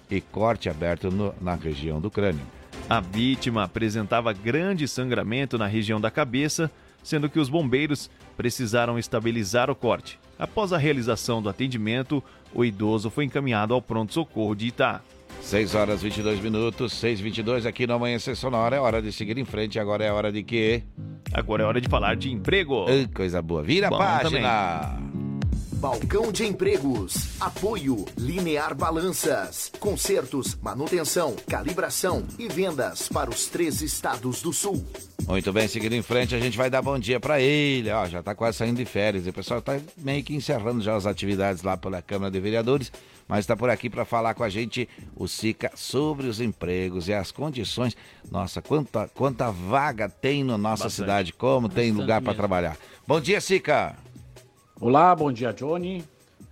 [0.10, 2.46] e corte aberto no- na região do crânio.
[2.90, 6.70] A vítima apresentava grande sangramento na região da cabeça,
[7.02, 10.20] sendo que os bombeiros precisaram estabilizar o corte.
[10.38, 12.22] Após a realização do atendimento,
[12.54, 15.02] o idoso foi encaminhado ao pronto-socorro de Itá.
[15.42, 18.76] 6 horas e 22 minutos, 6 e 22 aqui no Amanhecer Sonora.
[18.76, 19.80] É hora de seguir em frente.
[19.80, 20.84] Agora é hora de quê?
[21.34, 22.86] Agora é hora de falar de emprego.
[22.88, 23.64] Ai, coisa boa.
[23.64, 25.00] Vira a Bom página.
[25.82, 27.40] Balcão de empregos.
[27.40, 29.72] Apoio Linear Balanças.
[29.80, 34.86] Consertos, manutenção, calibração e vendas para os três estados do sul.
[35.28, 37.90] Muito bem, seguindo em frente, a gente vai dar bom dia pra ele.
[37.90, 39.26] Ó, já tá quase saindo de férias.
[39.26, 42.92] E o pessoal tá meio que encerrando já as atividades lá pela Câmara de Vereadores.
[43.32, 47.14] Mas está por aqui para falar com a gente o SICA sobre os empregos e
[47.14, 47.96] as condições.
[48.30, 50.94] Nossa, quanta, quanta vaga tem na nossa Bastante.
[50.96, 52.78] cidade, como tem Bastante lugar para trabalhar.
[53.08, 53.96] Bom dia, SICA.
[54.82, 56.04] Olá, bom dia, Johnny.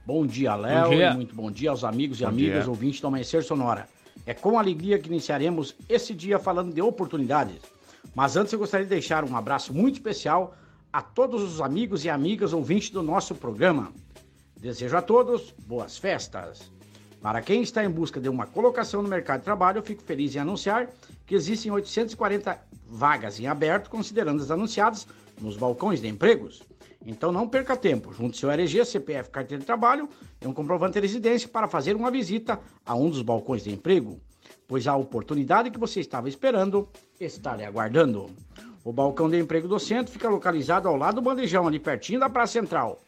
[0.06, 1.16] Bom dia, Léo.
[1.16, 2.70] Muito bom dia aos amigos e Bom amigas dia.
[2.70, 3.90] ouvintes do Amanhecer Sonora.
[4.26, 7.60] É com alegria que iniciaremos esse dia falando de oportunidades.
[8.16, 10.56] Mas antes eu gostaria de deixar um abraço muito especial
[10.94, 13.92] a todos os amigos e amigas ouvintes do nosso programa.
[14.60, 16.70] Desejo a todos boas festas.
[17.22, 20.36] Para quem está em busca de uma colocação no mercado de trabalho, eu fico feliz
[20.36, 20.90] em anunciar
[21.26, 25.08] que existem 840 vagas em aberto, considerando as anunciadas
[25.40, 26.62] nos balcões de empregos.
[27.06, 30.10] Então não perca tempo, junte seu RG, CPF, carteira de trabalho
[30.42, 34.20] e um comprovante de residência para fazer uma visita a um dos balcões de emprego,
[34.68, 38.30] pois a oportunidade que você estava esperando está lhe aguardando.
[38.84, 42.30] O balcão de emprego do centro fica localizado ao lado do bandejão, ali pertinho da
[42.30, 43.02] Praça Central.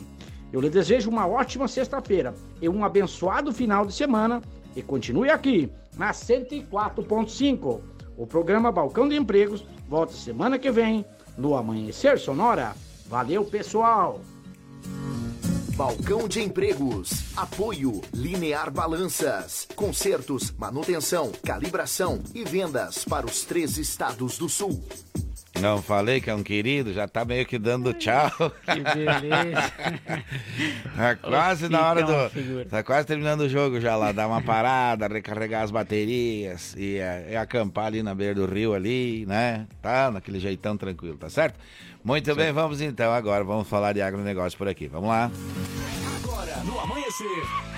[0.51, 4.41] Eu lhe desejo uma ótima sexta-feira e um abençoado final de semana
[4.75, 7.81] e continue aqui na 104.5.
[8.17, 11.05] O programa Balcão de Empregos volta semana que vem
[11.37, 12.75] no Amanhecer Sonora.
[13.07, 14.19] Valeu, pessoal!
[15.75, 17.35] Balcão de empregos.
[17.35, 19.67] Apoio Linear Balanças.
[19.75, 24.83] Consertos, manutenção, calibração e vendas para os três estados do sul.
[25.59, 28.31] Não falei que é um querido, já tá meio que dando tchau.
[28.65, 29.71] Que beleza.
[30.95, 32.29] Tá quase na hora do.
[32.29, 32.65] figura.
[32.65, 37.29] Tá quase terminando o jogo já lá, dar uma parada, recarregar as baterias e, é,
[37.31, 39.67] e acampar ali na beira do rio ali, né?
[39.81, 41.59] Tá naquele jeitão tranquilo, tá certo?
[42.03, 44.87] Muito bem, vamos então agora, vamos falar de agronegócio por aqui.
[44.87, 45.31] Vamos lá.
[46.23, 47.27] Agora, no Amanhecer,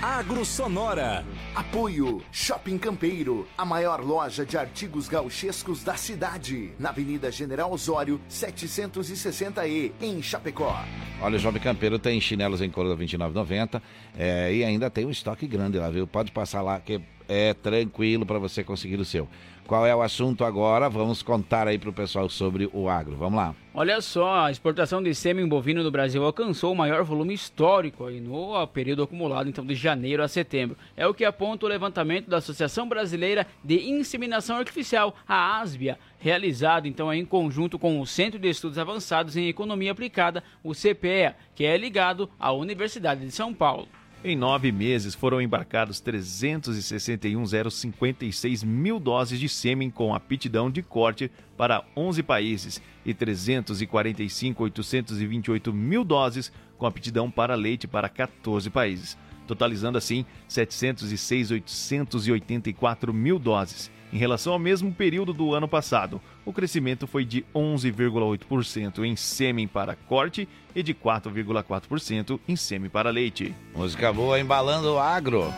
[0.00, 1.24] Agro Sonora.
[1.54, 8.18] Apoio Shopping Campeiro, a maior loja de artigos gauchescos da cidade, na Avenida General Osório,
[8.30, 10.74] 760E, em Chapecó.
[11.20, 13.80] Olha, o Jovem Campeiro tem chinelos em couro R$ 29,90
[14.16, 16.06] é, e ainda tem um estoque grande lá, viu?
[16.06, 19.28] Pode passar lá, que é tranquilo para você conseguir o seu.
[19.66, 20.90] Qual é o assunto agora?
[20.90, 23.16] Vamos contar aí pro pessoal sobre o agro.
[23.16, 23.54] Vamos lá.
[23.72, 28.20] Olha só, a exportação de sêmen bovino do Brasil alcançou o maior volume histórico aí
[28.20, 30.76] no período acumulado, então de janeiro a setembro.
[30.94, 36.86] É o que aponta o levantamento da Associação Brasileira de Inseminação Artificial, a ASBIA, realizado
[36.86, 41.64] então em conjunto com o Centro de Estudos Avançados em Economia Aplicada, o CPEA, que
[41.64, 43.88] é ligado à Universidade de São Paulo.
[44.26, 51.84] Em nove meses foram embarcados 361,056 mil doses de sêmen com aptidão de corte para
[51.94, 60.24] 11 países e 345,828 mil doses com aptidão para leite para 14 países, totalizando assim
[60.48, 63.92] 706,884 mil doses.
[64.14, 69.66] Em relação ao mesmo período do ano passado, o crescimento foi de 11,8% em sêmen
[69.66, 73.52] para corte e de 4,4% em sêmen para leite.
[73.74, 75.52] Música boa embalando o agro.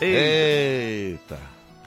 [0.00, 0.16] Eita.
[0.16, 1.38] Eita.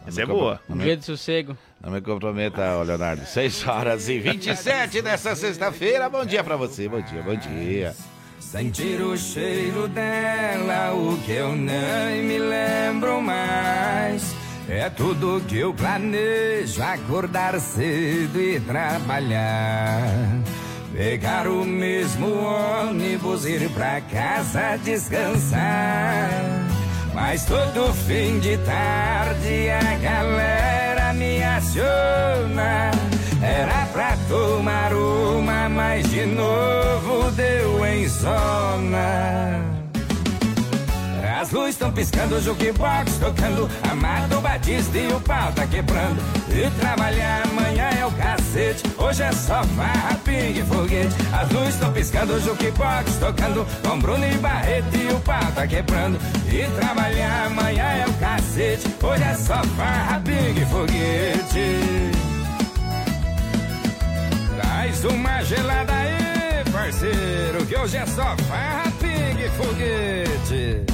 [0.07, 0.61] Essa é boa.
[0.69, 1.57] me- Dia de sossego.
[1.81, 3.25] Não me comprometa, Leonardo.
[3.25, 6.07] 6 horas e 27 dessa sexta-feira.
[6.07, 7.93] Bom dia pra você, bom dia, bom dia.
[8.39, 14.33] Sentir o cheiro dela, o que eu nem me lembro mais.
[14.69, 20.07] É tudo que eu planejo, acordar cedo e trabalhar.
[20.93, 26.29] Pegar o mesmo ônibus, ir pra casa descansar.
[27.13, 32.91] Mas todo fim de tarde a galera me aciona.
[33.41, 39.72] Era pra tomar uma, mas de novo deu em zona.
[41.43, 46.23] As luzes estão piscando, o jukebox tocando, Amado Batista e o pau tá quebrando.
[46.47, 51.13] E trabalhar amanhã é o cacete, hoje é só farra, pingue e foguete.
[51.33, 55.67] As luzes estão piscando, o jukebox tocando, com Bruno e Barreto e o pau tá
[55.67, 56.17] quebrando.
[56.47, 62.11] E trabalhar amanhã é o cacete, hoje é só farra, pingue e foguete.
[64.55, 70.92] Traz uma gelada aí, parceiro, que hoje é só farra, pingue e foguete.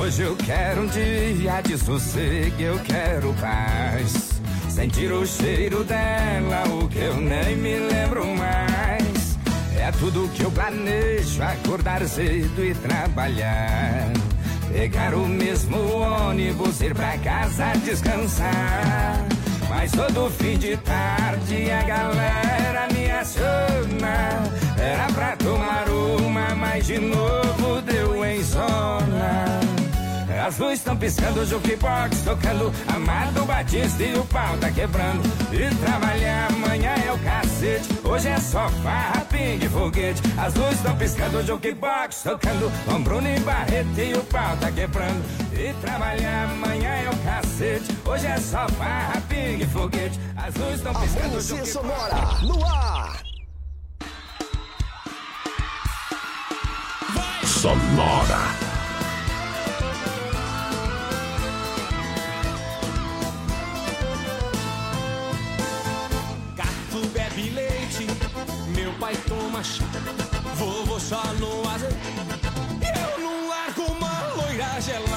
[0.00, 4.40] Hoje eu quero um dia de sossego, eu quero paz.
[4.68, 9.36] Sentir o cheiro dela, o que eu nem me lembro mais.
[9.76, 14.12] É tudo que eu planejo, acordar cedo e trabalhar.
[14.72, 19.26] Pegar o mesmo ônibus, ir pra casa descansar.
[19.68, 24.42] Mas todo fim de tarde a galera me aciona.
[24.78, 29.77] Era pra tomar uma, mas de novo deu em zona.
[30.38, 35.22] As luzes estão piscando, o jukebox tocando, Amado Batista e o pau tá quebrando.
[35.52, 40.22] E trabalhar amanhã é o cacete, hoje é só farra, pingue foguete.
[40.38, 44.70] As luzes estão piscando, o jukebox tocando, com Bruno e Barreto e o pau tá
[44.70, 45.24] quebrando.
[45.52, 50.20] E trabalhar amanhã é o cacete, hoje é só farra, pingue foguete.
[50.36, 53.22] As luzes estão piscando, o jukebox Sonora, no ar.
[57.44, 58.67] Sonora.
[69.08, 69.84] Meu pai toma chá,
[70.56, 71.94] vovô só no azeite.
[73.00, 75.07] Eu não largo uma loira gelada,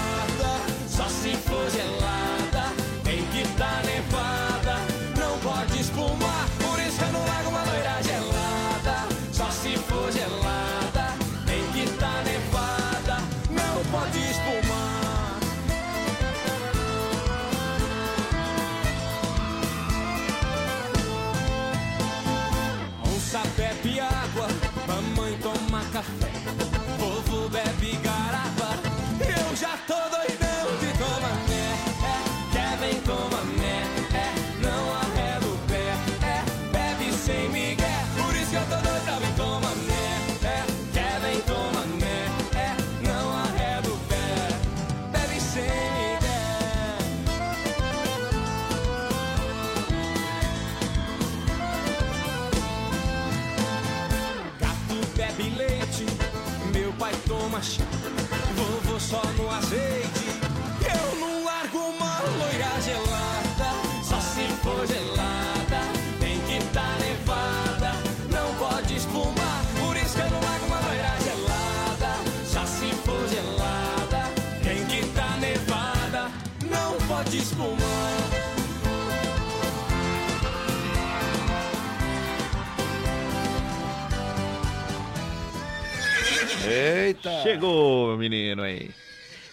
[86.71, 87.41] Eita!
[87.43, 88.89] Chegou, menino aí.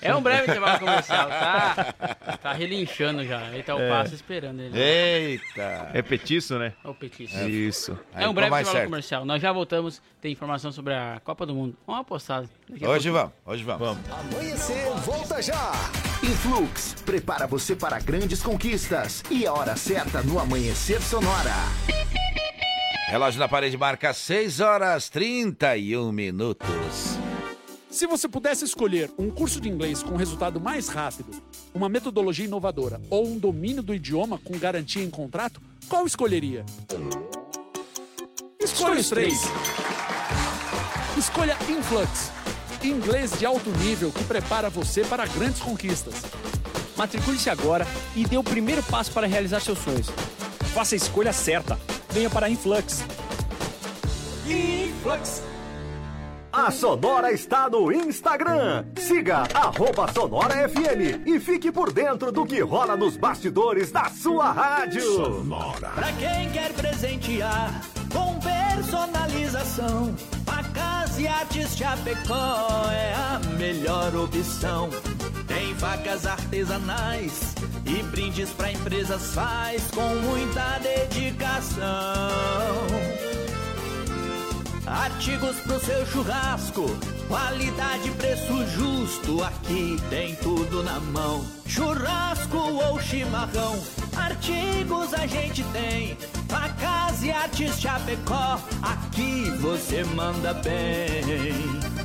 [0.00, 1.94] É um breve intervalo comercial, tá?
[2.40, 3.40] Tá relinchando já.
[3.48, 3.88] Aí tá o É.
[3.88, 4.78] passo esperando ele.
[4.78, 5.90] Eita!
[5.92, 6.72] É petiço, né?
[6.84, 7.36] É o petiço.
[7.48, 7.98] Isso.
[8.14, 9.24] É um breve intervalo comercial.
[9.24, 10.00] Nós já voltamos.
[10.20, 11.76] Tem informação sobre a Copa do Mundo.
[11.84, 12.44] Vamos apostar.
[12.80, 13.98] Hoje vamos, hoje vamos.
[14.08, 15.72] Amanhecer, volta já!
[16.22, 19.24] Influx, prepara você para grandes conquistas.
[19.30, 21.54] E a hora certa no Amanhecer Sonora.
[23.08, 27.16] Relógio na parede marca 6 horas 31 minutos.
[27.90, 31.30] Se você pudesse escolher um curso de inglês com resultado mais rápido,
[31.72, 35.58] uma metodologia inovadora ou um domínio do idioma com garantia em contrato,
[35.88, 36.66] qual escolheria?
[38.60, 39.40] Escolha os três.
[41.16, 42.30] Escolha Influx,
[42.84, 46.14] inglês de alto nível que prepara você para grandes conquistas.
[46.94, 50.10] Matricule-se agora e dê o primeiro passo para realizar seus sonhos.
[50.74, 51.78] Faça a escolha certa.
[52.10, 53.04] Venha para a Influx.
[54.46, 55.42] Influx.
[56.50, 58.86] A Sonora está no Instagram.
[58.96, 64.50] Siga arroba Sonora FM e fique por dentro do que rola nos bastidores da sua
[64.50, 65.44] rádio.
[65.94, 67.80] Pra quem quer presentear
[68.12, 70.16] com personalização,
[70.46, 74.88] facas e artes Chapecó é a melhor opção.
[75.78, 77.54] Facas artesanais
[77.86, 81.86] e brindes pra empresas faz com muita dedicação.
[84.84, 86.86] Artigos pro seu churrasco,
[87.28, 91.46] qualidade, preço justo, aqui tem tudo na mão.
[91.66, 93.80] Churrasco ou chimarrão,
[94.16, 96.16] artigos a gente tem.
[96.48, 101.97] Facas e artes Chapecó, aqui você manda bem.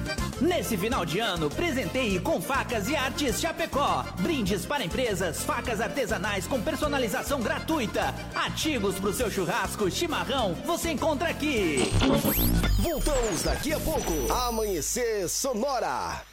[0.44, 4.04] Nesse final de ano, presenteie com facas e artes Chapecó.
[4.20, 8.14] Brindes para empresas, facas artesanais com personalização gratuita.
[8.36, 11.90] Artigos pro seu churrasco, chimarrão, você encontra aqui.
[12.82, 14.12] Voltamos daqui a pouco.
[14.34, 16.33] Amanhecer Sonora.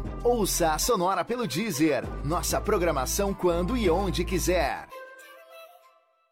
[0.23, 2.03] Ouça a Sonora pelo Deezer.
[2.23, 4.87] Nossa programação quando e onde quiser.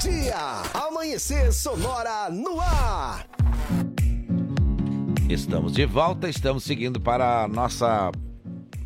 [0.00, 0.62] Dia!
[0.74, 3.26] Amanhecer Sonora no ar!
[5.28, 8.12] Estamos de volta, estamos seguindo para a nossa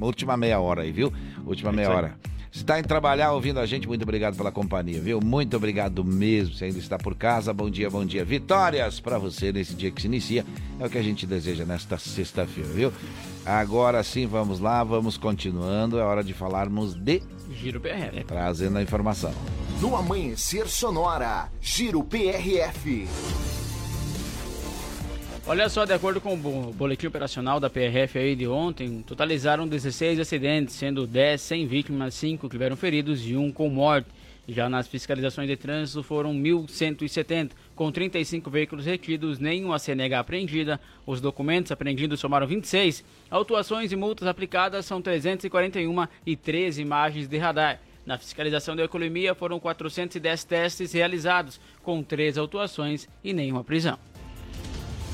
[0.00, 1.12] última meia hora aí, viu?
[1.44, 2.18] Última meia hora.
[2.52, 5.20] Se está em trabalhar ouvindo a gente, muito obrigado pela companhia, viu?
[5.20, 6.54] Muito obrigado mesmo.
[6.54, 8.24] Se ainda está por casa, bom dia, bom dia.
[8.24, 10.44] Vitórias para você nesse dia que se inicia.
[10.78, 12.92] É o que a gente deseja nesta sexta-feira, viu?
[13.44, 15.98] Agora sim, vamos lá, vamos continuando.
[15.98, 17.22] É hora de falarmos de
[17.52, 18.24] Giro PRF.
[18.24, 19.32] trazendo a informação.
[19.80, 23.06] No Amanhecer Sonora, Giro PRF.
[25.46, 29.66] Olha só, de acordo com o bo- boletim operacional da PRF aí de ontem, totalizaram
[29.66, 34.08] 16 acidentes, sendo 10 sem vítimas, 5 que tiveram feridos e 1 com morte.
[34.46, 40.80] Já nas fiscalizações de trânsito foram 1.170, com 35 veículos retidos, nenhuma CNH apreendida.
[41.06, 43.04] Os documentos apreendidos somaram 26.
[43.30, 47.80] Autuações e multas aplicadas são 341 e 13 imagens de radar.
[48.04, 53.98] Na fiscalização da economia foram 410 testes realizados, com 3 autuações e nenhuma prisão.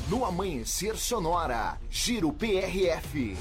[0.09, 1.77] no Amanhecer Sonora.
[1.89, 3.35] Giro PRF.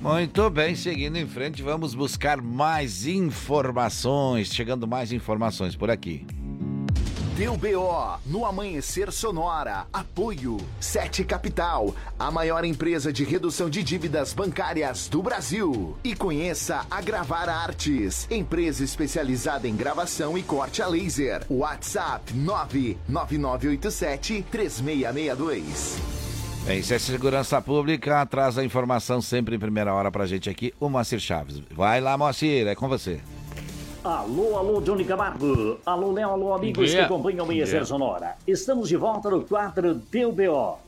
[0.00, 4.52] Muito bem, seguindo em frente, vamos buscar mais informações.
[4.52, 6.26] Chegando mais informações por aqui.
[7.36, 9.86] Deu BO no Amanhecer Sonora.
[9.92, 15.96] Apoio Sete Capital, a maior empresa de redução de dívidas bancárias do Brasil.
[16.02, 21.44] E conheça a Gravar Artes, empresa especializada em gravação e corte a laser.
[21.48, 25.98] WhatsApp 99987 3662.
[26.66, 30.74] Bem, se é segurança pública, traz a informação sempre em primeira hora pra gente aqui,
[30.78, 31.62] o Moacir Chaves.
[31.70, 33.20] Vai lá, Moacir, é com você.
[34.02, 35.78] Alô, alô, Johnny Camargo.
[35.84, 37.84] Alô, Léo, alô, amigos que acompanham o Amanhecer.
[37.84, 38.34] Sonora.
[38.46, 40.78] Estamos de volta no quadro DBO.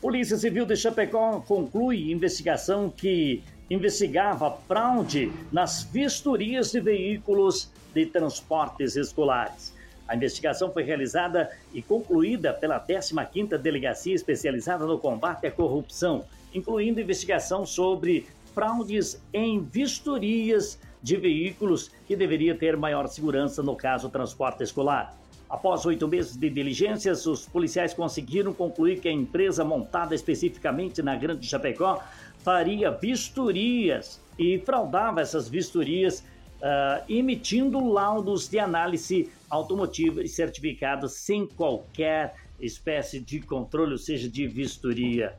[0.00, 8.96] Polícia Civil de Chapecó conclui investigação que investigava fraude nas vistorias de veículos de transportes
[8.96, 9.74] escolares.
[10.08, 16.24] A investigação foi realizada e concluída pela 15ª Delegacia Especializada no Combate à Corrupção,
[16.54, 24.08] incluindo investigação sobre fraudes em vistorias de veículos que deveria ter maior segurança no caso
[24.08, 25.14] transporte escolar.
[25.50, 31.14] Após oito meses de diligências, os policiais conseguiram concluir que a empresa montada especificamente na
[31.14, 32.02] Grande Chapecó
[32.38, 36.24] faria vistorias e fraudava essas vistorias,
[36.62, 44.26] ah, emitindo laudos de análise automotiva e certificados sem qualquer espécie de controle, ou seja,
[44.26, 45.34] de vistoria.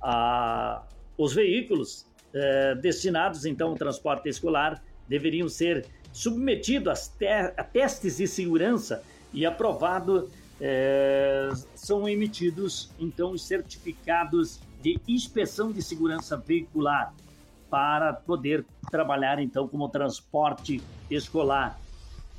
[0.00, 0.84] Ah,
[1.18, 4.80] os veículos eh, destinados então ao transporte escolar
[5.10, 10.30] deveriam ser submetidos te- a testes de segurança e aprovado
[10.60, 17.12] eh, são emitidos então os certificados de inspeção de segurança veicular
[17.68, 20.80] para poder trabalhar então como transporte
[21.10, 21.78] escolar.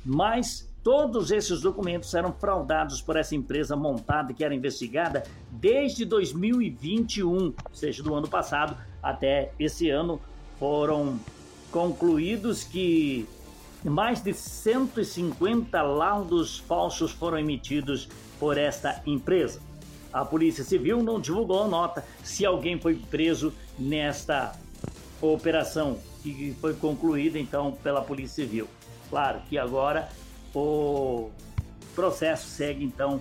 [0.04, 7.46] Mas todos esses documentos eram fraudados por essa empresa montada que era investigada desde 2021,
[7.46, 10.20] ou seja, do ano passado até esse ano,
[10.58, 11.18] foram
[11.72, 13.26] concluídos que
[13.82, 18.08] mais de 150 laudos falsos foram emitidos
[18.38, 19.60] por esta empresa.
[20.12, 24.52] A Polícia Civil não divulgou nota se alguém foi preso nesta
[25.20, 28.68] operação que foi concluída então pela Polícia Civil.
[29.08, 30.08] Claro que agora
[30.54, 31.30] o
[31.94, 33.20] processo segue então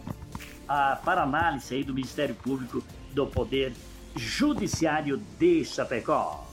[0.68, 2.84] a, para análise aí do Ministério Público
[3.14, 3.74] do Poder
[4.16, 6.51] Judiciário de Chapecó.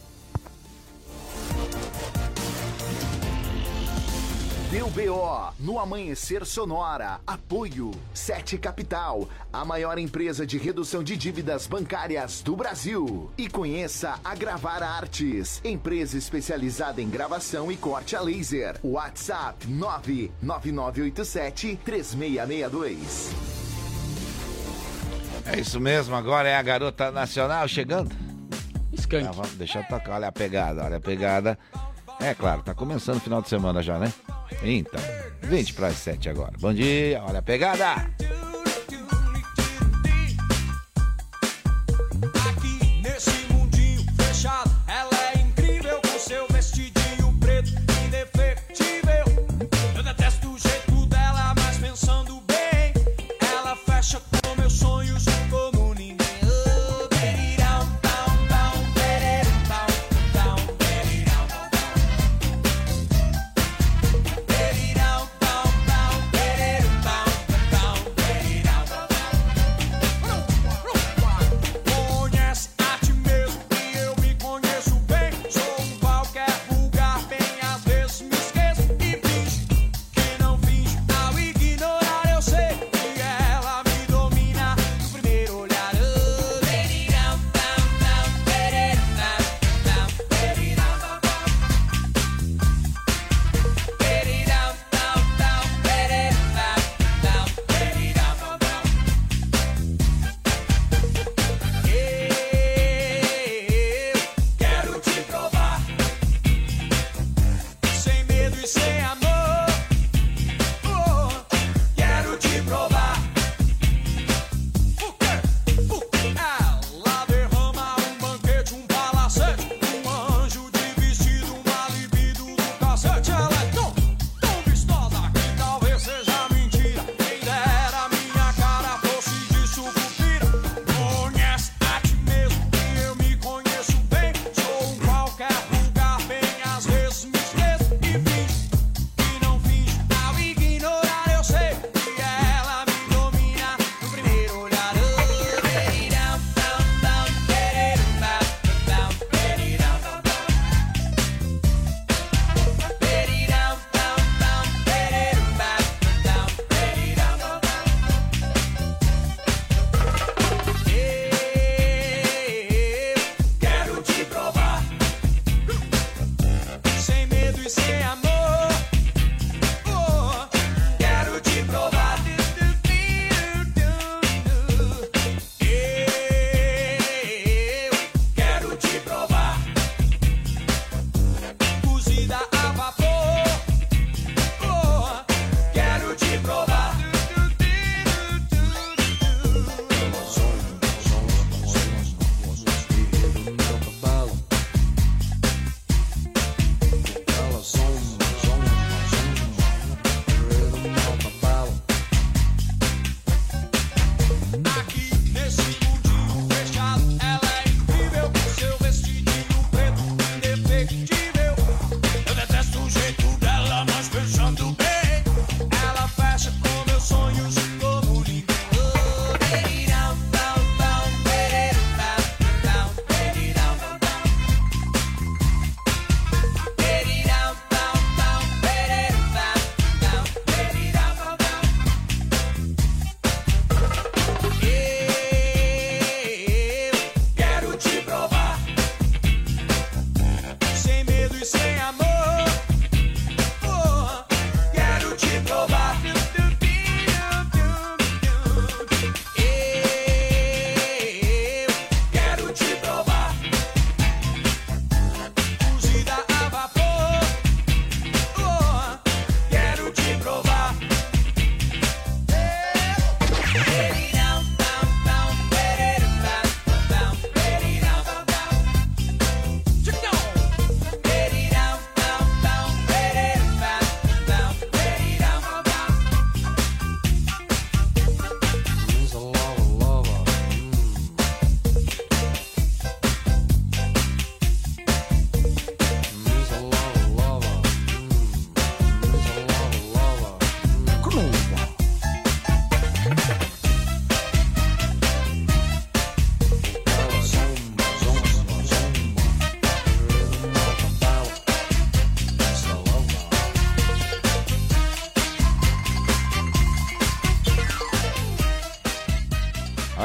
[4.70, 7.20] Deu BO no Amanhecer Sonora.
[7.27, 13.31] Apoio Sete Capital, a maior empresa de redução de dívidas bancárias do Brasil.
[13.39, 18.78] E conheça a Gravar Artes, empresa especializada em gravação e corte a laser.
[18.85, 23.31] WhatsApp 99987 3662.
[25.47, 28.15] É isso mesmo, agora é a garota nacional chegando.
[28.93, 29.28] Skank.
[29.28, 31.59] Ah, vamos, deixa eu tocar, olha a pegada, olha a pegada.
[32.20, 34.12] É claro, tá começando o final de semana já, né?
[34.62, 35.01] Então,
[35.43, 36.53] 20 para as 7 agora.
[36.59, 37.95] Bom dia, olha a pegada.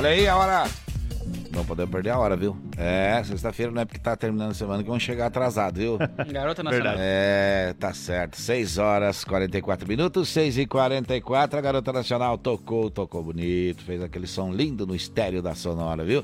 [0.03, 0.63] Olha aí a hora.
[1.49, 2.57] Não podemos perder a hora, viu?
[2.75, 5.97] É, sexta-feira não é porque tá terminando a semana que vão chegar atrasado, viu?
[6.29, 6.95] Garota Nacional.
[6.97, 8.35] É, tá certo.
[8.35, 14.27] 6 horas 44 minutos, 6 e 44 A Garota Nacional tocou, tocou bonito, fez aquele
[14.27, 16.21] som lindo no estéreo da Sonora, viu?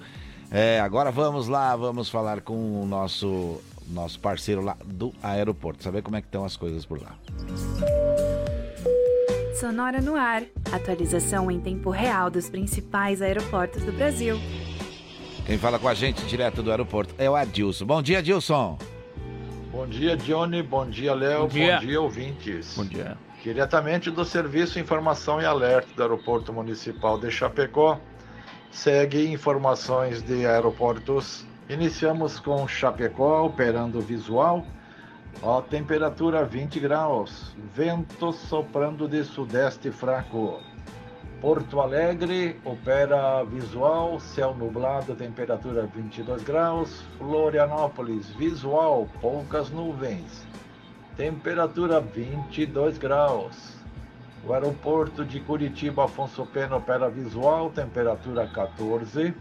[0.52, 6.02] É, agora vamos lá, vamos falar com o nosso, nosso parceiro lá do aeroporto, saber
[6.02, 7.16] como é que estão as coisas por lá.
[9.60, 10.44] Sonora no ar.
[10.72, 14.38] Atualização em tempo real dos principais aeroportos do Brasil.
[15.46, 17.86] Quem fala com a gente direto do aeroporto é o Adilson.
[17.86, 18.78] Bom dia, Adilson.
[19.70, 20.64] Bom dia, Johnny.
[20.64, 21.42] Bom dia, Léo.
[21.42, 21.80] Bom Bom dia.
[21.80, 22.02] dia.
[22.02, 22.74] ouvintes.
[22.78, 23.18] Bom dia.
[23.44, 28.00] Diretamente do Serviço Informação e Alerta do Aeroporto Municipal de Chapecó,
[28.72, 31.46] segue informações de aeroportos.
[31.68, 34.66] Iniciamos com Chapecó, operando visual.
[35.42, 40.60] Ó, temperatura 20 graus, vento soprando de sudeste fraco.
[41.40, 47.02] Porto Alegre opera visual, céu nublado, temperatura 22 graus.
[47.18, 50.46] Florianópolis, visual, poucas nuvens,
[51.16, 53.78] temperatura 22 graus.
[54.46, 59.34] O aeroporto de Curitiba, Afonso Pena, opera visual, temperatura 14.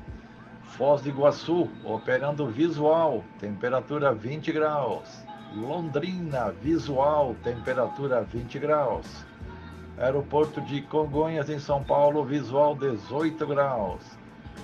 [0.62, 5.27] Foz do Iguaçu, operando visual, temperatura 20 graus.
[5.54, 9.06] Londrina, visual, temperatura 20 graus.
[9.98, 14.02] Aeroporto de Congonhas, em São Paulo, visual 18 graus.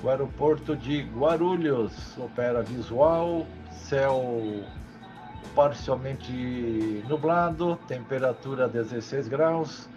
[0.03, 4.63] O aeroporto de Guarulhos opera visual, céu
[5.55, 9.89] parcialmente nublado, temperatura 16 graus.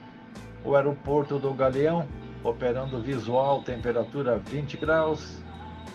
[0.64, 2.08] O aeroporto do Galeão
[2.44, 5.44] operando visual, temperatura 20 graus.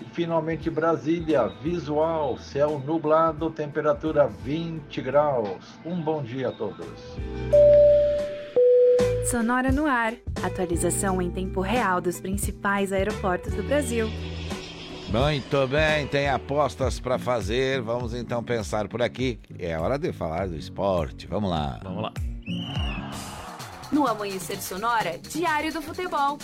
[0.02, 5.64] E finalmente Brasília, visual, céu nublado, temperatura 20 graus.
[5.86, 6.98] Um bom dia a todos.
[9.30, 10.14] Sonora no ar.
[10.42, 14.08] Atualização em tempo real dos principais aeroportos do Brasil.
[15.08, 17.80] Muito bem, tem apostas para fazer.
[17.80, 19.38] Vamos então pensar por aqui.
[19.56, 21.28] É hora de falar do esporte.
[21.28, 21.78] Vamos lá.
[21.80, 22.12] Vamos lá.
[23.92, 26.38] No Amanhecer Sonora, Diário do Futebol.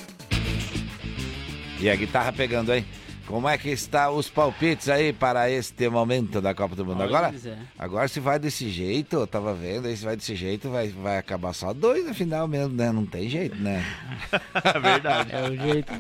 [1.81, 2.87] E a guitarra pegando, hein?
[3.29, 7.01] Como é que está os palpites aí para este momento da Copa do Mundo?
[7.03, 7.59] Olha, Agora, Zé.
[7.79, 11.19] agora se vai desse jeito, eu tava vendo, aí se vai desse jeito, vai, vai
[11.19, 12.91] acabar só dois no final mesmo, né?
[12.91, 13.85] Não tem jeito, né?
[14.83, 15.31] Verdade.
[15.31, 15.93] É o jeito.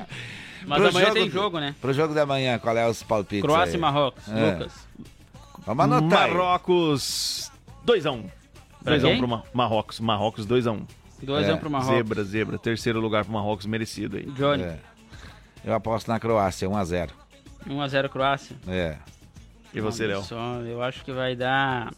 [0.66, 1.74] Mas Pro amanhã tem jogo, né?
[1.80, 3.76] Pro jogo da manhã, qual é os palpites Croácia aí?
[3.76, 4.26] e Marrocos.
[4.28, 4.50] É.
[4.55, 4.72] Lucas.
[5.66, 6.28] Vamos anotar.
[6.30, 7.52] Marrocos
[7.86, 8.24] 2x1.
[8.82, 9.18] Pra 2x1 quem?
[9.18, 10.00] pro Ma- Marrocos.
[10.00, 10.80] Marrocos 2x1.
[11.22, 11.94] 2 a 1 pro Marrocos.
[11.96, 12.59] Zebra, zebra.
[12.59, 14.24] Terceiro lugar pro Marrocos, merecido aí.
[14.30, 14.62] Johnny.
[14.62, 14.78] É.
[15.64, 17.10] Eu aposto na Croácia, 1x0.
[17.66, 18.56] 1x0 Croácia.
[18.66, 18.97] É.
[19.74, 20.22] E você, Léo?
[20.22, 21.93] só, eu acho que vai dar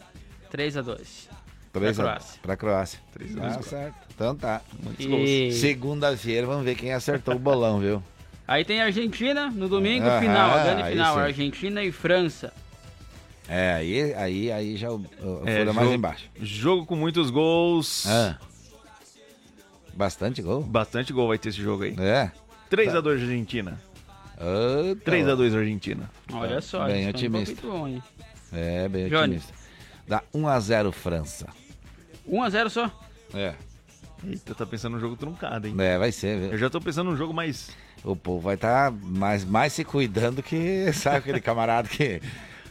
[0.52, 1.28] 3x2.
[1.72, 2.40] 3 Pra a Croácia.
[2.42, 2.98] Pra Croácia.
[3.12, 3.94] Três a Tá dois, certo.
[4.14, 4.60] Então tá.
[4.82, 5.54] Muitos gols.
[5.54, 8.02] Segunda-feira, vamos ver quem acertou o bolão, viu?
[8.48, 11.20] Aí tem Argentina no domingo, Aham, final, a grande final, sim.
[11.20, 12.52] Argentina e França.
[13.48, 16.24] É, aí, aí, aí já o, o É, mais jogo- embaixo.
[16.40, 18.04] Jogo com muitos gols.
[18.08, 18.36] Ah.
[19.94, 20.62] Bastante gol.
[20.62, 21.94] Bastante gol vai ter esse jogo aí.
[21.98, 22.32] É.
[22.70, 23.80] 3x2 Argentina.
[24.38, 26.10] Ah, tá 3x2 Argentina.
[26.32, 27.54] Olha só, Bem um otimista.
[27.54, 28.02] palpite bom, hein?
[28.52, 29.36] É, bem Johnny.
[29.36, 29.52] otimista.
[30.08, 31.46] Dá 1x0 França.
[32.28, 32.90] 1x0 só.
[33.34, 33.54] É.
[34.26, 35.74] Eita, tá pensando num jogo truncado, hein?
[35.78, 36.52] É, vai ser, viu?
[36.52, 37.70] Eu já tô pensando num jogo mais.
[38.04, 42.20] O povo vai estar mais, mais se cuidando que, sabe, aquele camarada que.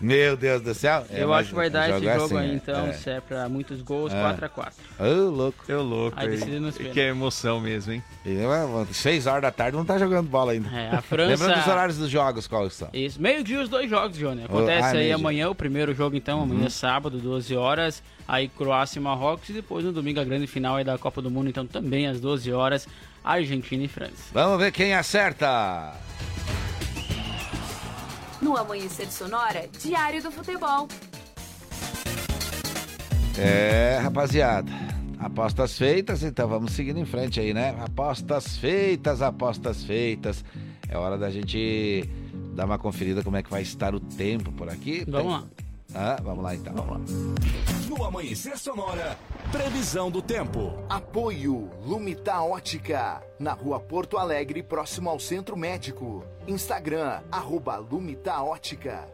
[0.02, 1.06] Meu Deus do céu.
[1.10, 2.54] É, eu acho que vai o dar esse é jogo assim, aí, é.
[2.54, 2.94] então, É.
[2.94, 4.22] se é pra muitos gols, É.
[4.22, 4.72] 4x4.
[5.00, 5.64] Ô, louco.
[5.68, 6.18] Eu louco.
[6.20, 6.94] Aí decide nos pênaltis.
[6.94, 8.04] Que é emoção mesmo, hein?
[8.26, 10.70] E, é, Seis horas da tarde não tá jogando bola ainda.
[10.70, 12.88] É, a França- Lembrando dos horários dos jogos, quais são?
[12.94, 14.46] Isso, meio-dia os dois jogos, Johnny.
[14.46, 16.70] Acontece Ah, aí amanhã o primeiro jogo, então, amanhã Uhum.
[16.70, 18.02] sábado, 12 horas.
[18.28, 19.50] Aí Croácia e Marrocos.
[19.50, 22.20] E depois no domingo a grande final aí da Copa do Mundo, então também às
[22.22, 22.88] 12 horas,
[23.24, 24.14] Argentina e França.
[24.32, 25.94] Vamos ver quem acerta.
[28.50, 30.88] No Amanhecer Sonora, Diário do Futebol.
[33.38, 34.72] É, rapaziada.
[35.20, 37.76] Apostas feitas, então vamos seguindo em frente aí, né?
[37.80, 40.44] Apostas feitas, apostas feitas.
[40.88, 42.10] É hora da gente
[42.56, 45.06] dar uma conferida como é que vai estar o tempo por aqui.
[45.08, 45.44] Vamos lá.
[45.94, 46.74] Ah, vamos lá então.
[46.74, 47.18] Vamos lá.
[47.88, 49.18] No Amanhecer Sonora,
[49.52, 50.74] previsão do tempo.
[50.88, 56.24] Apoio Lumita Ótica, na rua Porto Alegre, próximo ao Centro Médico.
[56.48, 59.08] Instagram, arroba Lumita Ótica.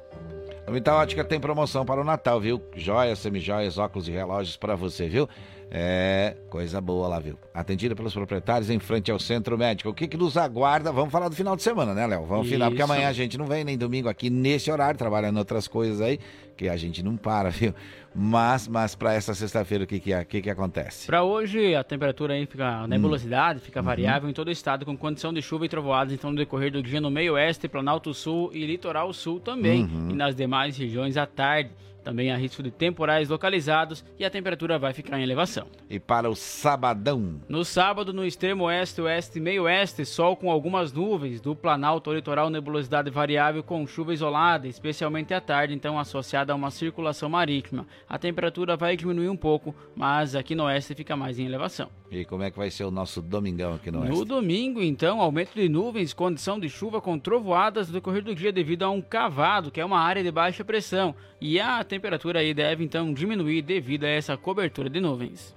[0.68, 2.60] A Vital Ótica tem promoção para o Natal, viu?
[2.76, 5.30] Joias, semijoias, óculos e relógios para você, viu?
[5.71, 7.37] É, coisa boa lá, viu?
[7.53, 9.89] Atendida pelos proprietários em frente ao centro médico.
[9.89, 10.91] O que, que nos aguarda?
[10.91, 12.25] Vamos falar do final de semana, né, Léo?
[12.25, 15.67] Vamos final, porque amanhã a gente não vem nem domingo aqui nesse horário, trabalhando outras
[15.67, 16.19] coisas aí,
[16.55, 17.73] que a gente não para, viu?
[18.13, 21.07] Mas, mas para essa sexta-feira, o que que, é- que que acontece?
[21.07, 23.85] Para hoje, a temperatura aí fica, a nebulosidade fica Uhum.
[23.85, 26.81] variável em todo o estado, com condição de chuva e trovoadas, então no decorrer do
[26.81, 29.83] dia no meio oeste, Planalto Sul e Litoral Sul também.
[29.83, 30.11] Uhum.
[30.11, 31.71] E nas demais regiões à tarde.
[32.06, 35.65] Também há risco de temporais localizados e a temperatura vai ficar em elevação.
[35.90, 37.41] E para o sabadão?
[37.49, 41.41] No sábado, no extremo oeste, oeste e meio oeste, sol com algumas nuvens.
[41.41, 46.56] Do Planalto ao litoral, nebulosidade variável com chuva isolada, especialmente à tarde, então associada a
[46.56, 47.88] uma circulação marítima.
[48.07, 51.90] A temperatura vai diminuir um pouco, mas aqui no oeste fica mais em elevação.
[52.15, 54.15] E como é que vai ser o nosso domingão aqui no oeste?
[54.17, 58.53] No domingo, então, aumento de nuvens, condição de chuva com trovoadas no decorrer do dia
[58.53, 61.13] devido a um cavado, que é uma área de baixa pressão.
[61.41, 65.53] E a temperatura aí deve então diminuir devido a essa cobertura de nuvens.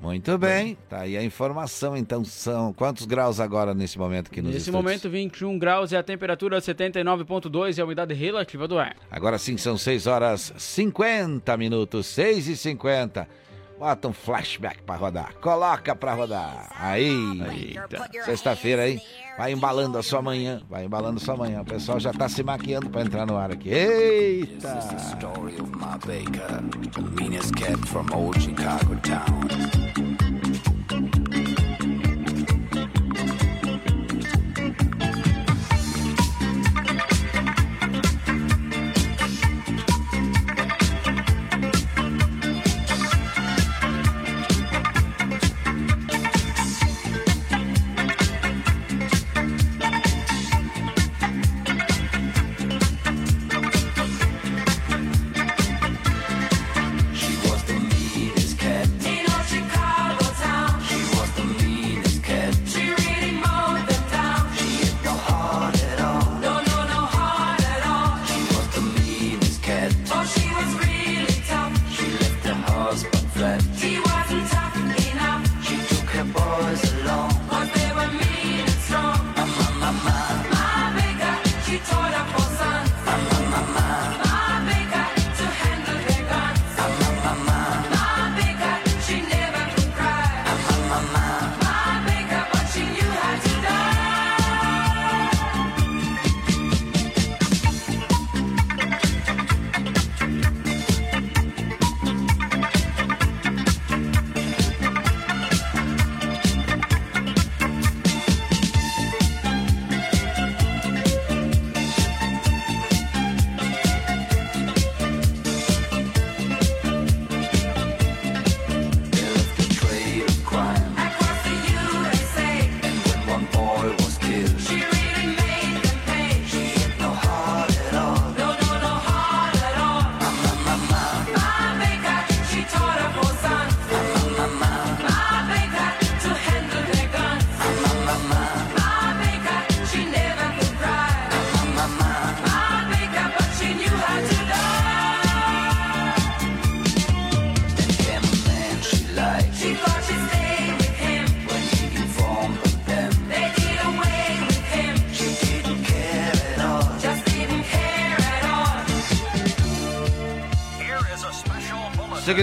[0.00, 1.96] Muito bem, tá aí a informação.
[1.96, 4.84] Então são quantos graus agora nesse momento aqui nos Nesse estúdios?
[4.84, 8.96] momento, 21 graus e a temperatura 79,2 e a umidade relativa do ar.
[9.08, 13.28] Agora sim são 6 horas 50 minutos, 6 e 50.
[13.82, 15.34] Bota um flashback pra rodar.
[15.40, 16.70] Coloca pra rodar.
[16.78, 17.76] Aí.
[18.24, 19.00] Sexta-feira aí.
[19.36, 20.62] Vai embalando a sua manhã.
[20.70, 21.62] Vai embalando a sua manhã.
[21.62, 23.70] O pessoal já tá se maquiando pra entrar no ar aqui.
[23.70, 24.78] Eita!
[25.16, 30.31] story of my baker, the meanest cat from old Chicago town.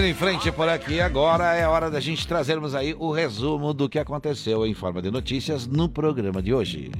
[0.00, 3.86] Seguindo em frente por aqui, agora é hora da gente trazermos aí o resumo do
[3.86, 6.90] que aconteceu em forma de notícias no programa de hoje.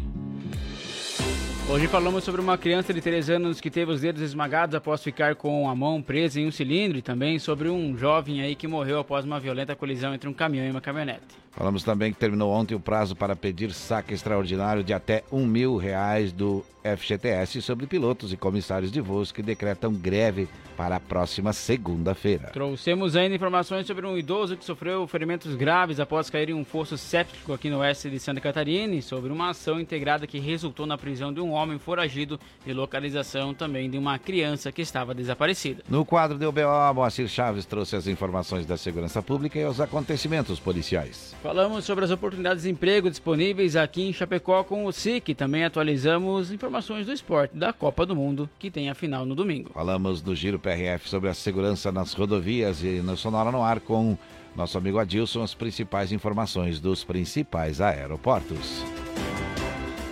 [1.71, 5.37] Hoje falamos sobre uma criança de 3 anos que teve os dedos esmagados após ficar
[5.37, 8.99] com a mão presa em um cilindro e também sobre um jovem aí que morreu
[8.99, 11.39] após uma violenta colisão entre um caminhão e uma caminhonete.
[11.53, 15.77] Falamos também que terminou ontem o prazo para pedir saque extraordinário de até um mil
[15.77, 21.53] reais do FGTS sobre pilotos e comissários de voos que decretam greve para a próxima
[21.53, 22.51] segunda-feira.
[22.53, 26.97] Trouxemos ainda informações sobre um idoso que sofreu ferimentos graves após cair em um fosso
[26.97, 30.97] séptico aqui no oeste de Santa Catarina e sobre uma ação integrada que resultou na
[30.97, 35.83] prisão de um homem foragido e localização também de uma criança que estava desaparecida.
[35.89, 40.59] No quadro do BO, Moacir Chaves trouxe as informações da segurança pública e os acontecimentos
[40.59, 41.35] policiais.
[41.43, 45.35] Falamos sobre as oportunidades de emprego disponíveis aqui em Chapecó com o SIC.
[45.35, 49.71] Também atualizamos informações do esporte da Copa do Mundo, que tem a final no domingo.
[49.73, 54.17] Falamos do Giro PRF sobre a segurança nas rodovias e no Sonora no Ar com
[54.55, 59.00] nosso amigo Adilson as principais informações dos principais aeroportos.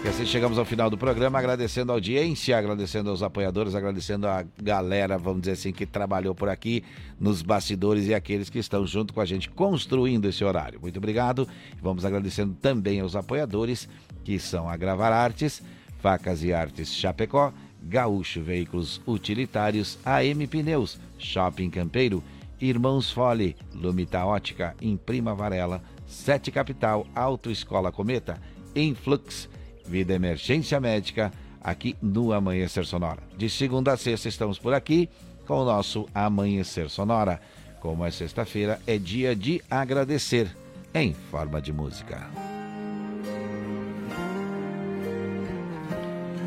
[0.04, 4.44] E assim chegamos ao final do programa, agradecendo a audiência, agradecendo aos apoiadores, agradecendo a
[4.62, 6.84] galera, vamos dizer assim, que trabalhou por aqui
[7.18, 10.80] nos bastidores e aqueles que estão junto com a gente construindo esse horário.
[10.80, 11.48] Muito obrigado.
[11.82, 13.88] Vamos agradecendo também aos apoiadores,
[14.24, 15.62] que são a Gravar Artes,
[16.00, 17.52] Facas e Artes Chapecó,
[17.82, 22.22] Gaúcho Veículos Utilitários, AM Pneus, Shopping Campeiro,
[22.60, 28.40] Irmãos Fole, Lumita Ótica, Imprima Varela, Sete Capital, Autoescola Cometa,
[28.76, 29.48] Influx,
[29.88, 31.32] Vida Emergência Médica,
[31.62, 33.22] aqui no Amanhecer Sonora.
[33.36, 35.08] De segunda a sexta estamos por aqui
[35.46, 37.40] com o nosso Amanhecer Sonora.
[37.80, 40.54] Como é sexta-feira, é dia de agradecer
[40.94, 42.28] em forma de música.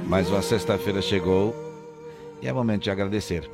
[0.07, 1.55] Mais uma sexta-feira chegou
[2.41, 3.49] e é momento de agradecer.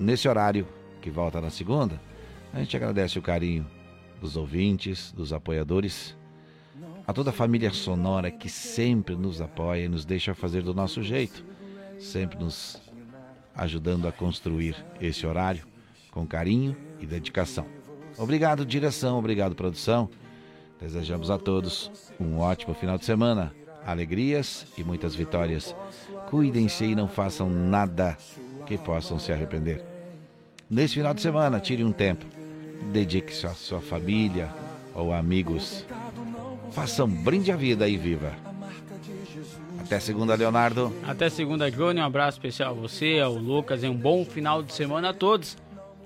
[0.00, 0.66] Nesse horário,
[1.00, 2.00] que volta na segunda,
[2.52, 3.66] a gente agradece o carinho
[4.20, 6.16] dos ouvintes, dos apoiadores,
[7.06, 11.02] a toda a família sonora que sempre nos apoia e nos deixa fazer do nosso
[11.02, 11.44] jeito,
[11.98, 12.80] sempre nos
[13.54, 15.64] ajudando a construir esse horário
[16.10, 17.66] com carinho e dedicação.
[18.16, 20.08] Obrigado, direção, obrigado, produção.
[20.80, 21.90] Desejamos a todos
[22.20, 23.54] um ótimo final de semana,
[23.86, 25.74] alegrias e muitas vitórias.
[26.30, 28.16] Cuidem-se e não façam nada
[28.66, 29.84] que possam se arrepender.
[30.70, 32.24] Nesse final de semana, tire um tempo,
[32.92, 34.48] dedique-se à sua família
[34.94, 35.84] ou amigos.
[36.74, 38.32] Faça um brinde à vida e viva.
[39.80, 40.92] Até segunda, Leonardo.
[41.06, 42.00] Até segunda, Johnny.
[42.00, 45.56] Um abraço especial a você, ao Lucas e um bom final de semana a todos.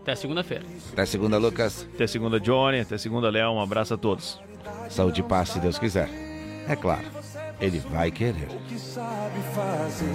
[0.03, 0.65] Até segunda-feira.
[0.93, 1.86] Até segunda, Lucas.
[1.95, 2.81] Até segunda, Johnny.
[2.81, 3.53] Até segunda, Léo.
[3.53, 4.40] Um abraço a todos.
[4.90, 6.09] Saúde e paz, se Deus quiser.
[6.69, 7.05] É claro,
[7.61, 8.49] Ele vai querer.
[8.69, 10.07] que sabe fazer.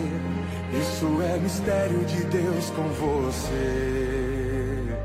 [0.79, 4.97] Isso é mistério de Deus com você.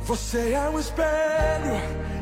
[0.00, 1.74] Você é um espelho